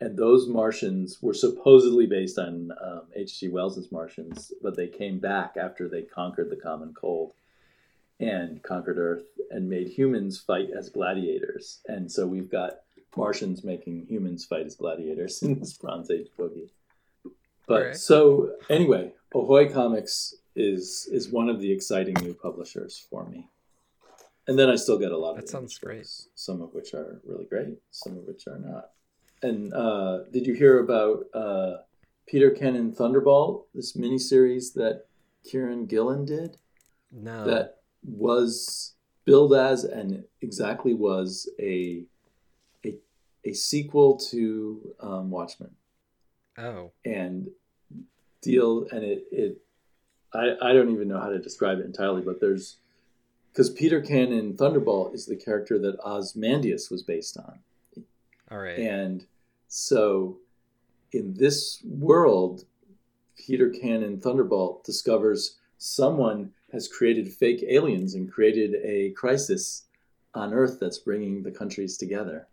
[0.00, 3.48] And those Martians were supposedly based on um, H.G.
[3.48, 7.32] Wells's Martians, but they came back after they conquered the common cold
[8.20, 11.80] and conquered Earth and made humans fight as gladiators.
[11.86, 12.80] And so we've got
[13.16, 16.70] Martians making humans fight as gladiators in this Bronze Age boogie.
[17.66, 17.96] But Alright.
[17.96, 23.48] so anyway, Ahoy Comics is is one of the exciting new publishers for me.
[24.46, 26.06] And then I still get a lot of That sounds great.
[26.34, 28.90] some of which are really great, some of which are not.
[29.42, 31.76] And uh, did you hear about uh,
[32.26, 35.06] Peter Cannon Thunderbolt, this miniseries that
[35.46, 36.58] Kieron Gillen did?
[37.14, 37.44] No.
[37.44, 42.02] that was billed as and exactly was a
[42.84, 42.96] a,
[43.44, 45.70] a sequel to um, Watchmen
[46.58, 46.90] oh.
[47.04, 47.48] and
[48.42, 49.58] deal and it it
[50.34, 52.76] I, I don't even know how to describe it entirely but there's
[53.54, 57.60] because Peter Cannon Thunderbolt is the character that Ozymandias was based on
[58.50, 58.78] All right.
[58.78, 59.24] and
[59.68, 60.38] so
[61.12, 62.64] in this world,
[63.36, 69.84] Peter Cannon Thunderbolt discovers someone has created fake aliens and created a crisis
[70.34, 72.48] on Earth that's bringing the countries together.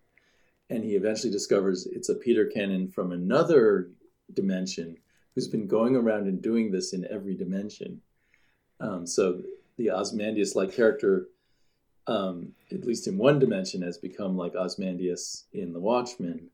[0.69, 3.89] And he eventually discovers it's a Peter Cannon from another
[4.33, 4.97] dimension
[5.33, 8.01] who's been going around and doing this in every dimension.
[8.79, 9.41] Um, so
[9.77, 11.27] the Ozymandias like character
[12.07, 16.49] um, at least in one dimension, has become like Ozymandias in The Watchmen,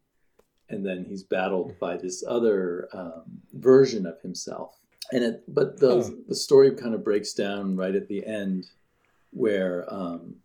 [0.70, 4.78] and then he's battled by this other um, version of himself.
[5.12, 6.12] And it, but the Huh.
[6.28, 8.68] the story kind of breaks down right at the end,
[9.32, 10.36] where um,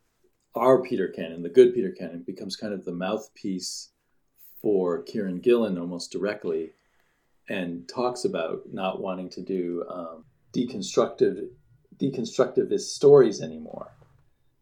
[0.55, 3.91] our Peter Cannon, the good Peter Cannon, becomes kind of the mouthpiece
[4.61, 6.71] for Kieron Gillen almost directly,
[7.49, 11.49] and talks about not wanting to do um, deconstructive
[12.03, 13.93] deconstructivist stories anymore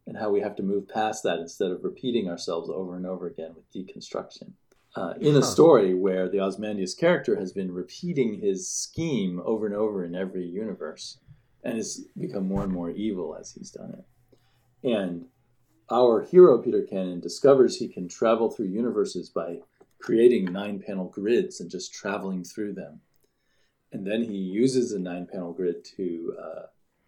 [0.07, 3.27] and how we have to move past that instead of repeating ourselves over and over
[3.27, 4.53] again with deconstruction.
[4.97, 9.75] Uh, in a story where the Ozymandias character has been repeating his scheme over and
[9.75, 11.19] over in every universe
[11.63, 14.93] and has become more and more evil as he's done it.
[14.93, 15.27] And
[15.91, 19.61] our hero Peter Cannon discovers he can travel through universes by
[20.01, 23.01] creating nine panel grids and just traveling through them.
[23.93, 26.63] And then he uses a nine panel grid to uh,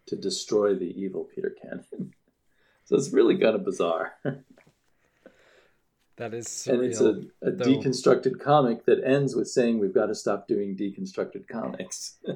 [0.07, 2.13] to destroy the evil Peter Cannon.
[2.85, 4.15] so it's really kind of bizarre.
[6.17, 6.73] That is surreal.
[6.73, 10.75] and it's a, a deconstructed comic that ends with saying we've got to stop doing
[10.75, 12.15] deconstructed comics.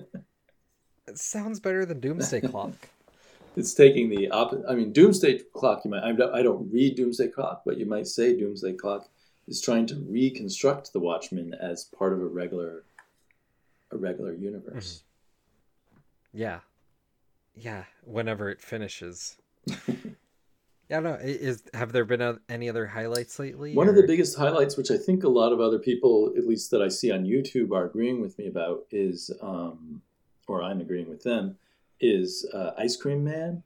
[1.08, 2.74] It sounds better than Doomsday Clock.
[3.56, 4.66] it's taking the opposite.
[4.68, 5.86] I mean, Doomsday Clock.
[5.86, 6.04] You might.
[6.04, 9.08] I don't, I don't read Doomsday Clock, but you might say Doomsday Clock
[9.48, 12.84] is trying to reconstruct the Watchmen as part of a regular,
[13.92, 15.04] a regular universe.
[15.94, 16.40] Mm-hmm.
[16.40, 16.60] Yeah.
[17.60, 19.38] Yeah, whenever it finishes.
[20.90, 23.74] yeah, no, is have there been any other highlights lately?
[23.74, 26.72] One of the biggest highlights, which I think a lot of other people, at least
[26.72, 30.02] that I see on YouTube, are agreeing with me about, is, um,
[30.48, 31.58] or I'm agreeing with them,
[32.00, 33.64] is uh, Ice Cream Man,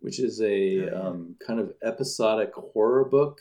[0.00, 0.90] which is a Oh, yeah.
[0.92, 3.40] um, kind of episodic horror book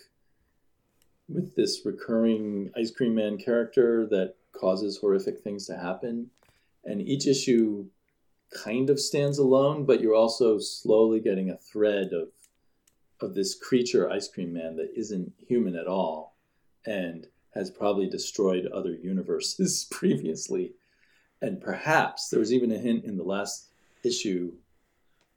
[1.30, 6.30] with this recurring Ice Cream Man character that causes horrific things to happen.
[6.84, 7.86] And each issue
[8.54, 12.30] kind of stands alone, but you're also slowly getting a thread of
[13.22, 16.36] of this creature, Ice Cream Man, that isn't human at all
[16.86, 20.74] and has probably destroyed other universes previously.
[21.42, 23.70] And perhaps there was even a hint in the last
[24.04, 24.54] issue,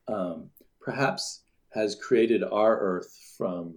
[0.09, 0.51] um,
[0.81, 3.75] perhaps has created our Earth from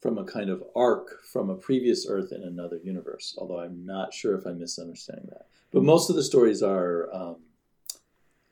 [0.00, 3.34] from a kind of arc from a previous Earth in another universe.
[3.36, 5.46] Although I'm not sure if I'm misunderstanding that.
[5.72, 7.36] But most of the stories are um,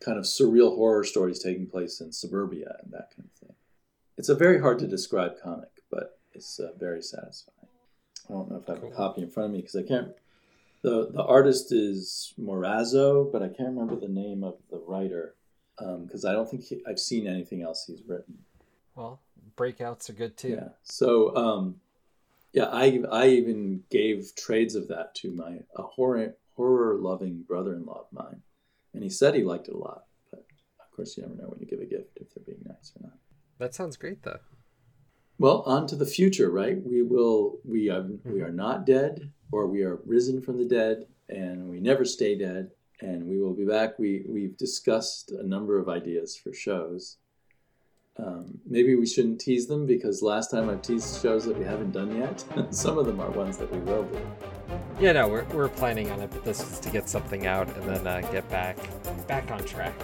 [0.04, 3.56] kind of surreal horror stories taking place in suburbia and that kind of thing.
[4.18, 7.68] It's a very hard to describe comic, but it's uh, very satisfying.
[8.28, 8.92] I don't know if I have Cool.
[8.92, 10.08] a copy in front of me because I can't.
[10.82, 15.34] the The artist is Morazzo, but I can't remember the name of the writer
[15.78, 18.38] because I don't think he, I've seen anything else he's written.
[18.94, 19.20] Well,
[19.56, 20.48] breakouts are good too.
[20.50, 20.68] Yeah.
[20.82, 21.76] So, um,
[22.52, 27.74] yeah, I I even gave trades of that to my a horror horror loving brother
[27.74, 28.40] in law of mine,
[28.96, 30.04] and he said he liked it a lot.
[30.30, 30.46] But
[30.80, 33.02] of course, you never know when you give a gift if they're being nice or
[33.02, 33.18] not.
[33.58, 34.40] That sounds great though.
[35.38, 36.82] Well, on to the future, right?
[36.82, 37.58] We will.
[37.62, 38.06] We are.
[38.24, 42.38] We are not dead, or we are risen from the dead, and we never stay
[42.38, 42.70] dead.
[43.02, 43.98] And we will be back.
[43.98, 47.18] We we've discussed a number of ideas for shows.
[48.18, 51.92] Um, maybe we shouldn't tease them because last time I've teased shows that we haven't
[51.92, 52.44] done yet.
[52.74, 54.20] Some of them are ones that we will do.
[54.98, 57.88] Yeah, no, we're, we're planning on it, but this is to get something out and
[57.88, 58.78] then uh, get back
[59.26, 59.94] back on track.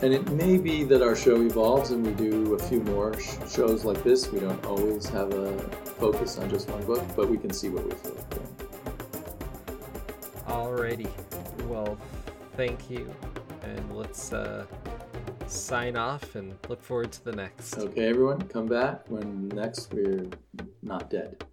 [0.00, 3.36] And it may be that our show evolves and we do a few more sh-
[3.48, 4.30] shows like this.
[4.30, 5.58] We don't always have a
[5.98, 8.54] focus on just one book, but we can see what we feel like doing.
[10.46, 11.08] Alrighty.
[11.66, 11.98] Well,
[12.56, 13.12] thank you.
[13.62, 14.66] And let's uh,
[15.46, 17.78] sign off and look forward to the next.
[17.78, 20.26] Okay, everyone, come back when next we're
[20.82, 21.44] not dead.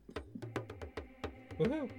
[1.60, 1.90] Woohoo!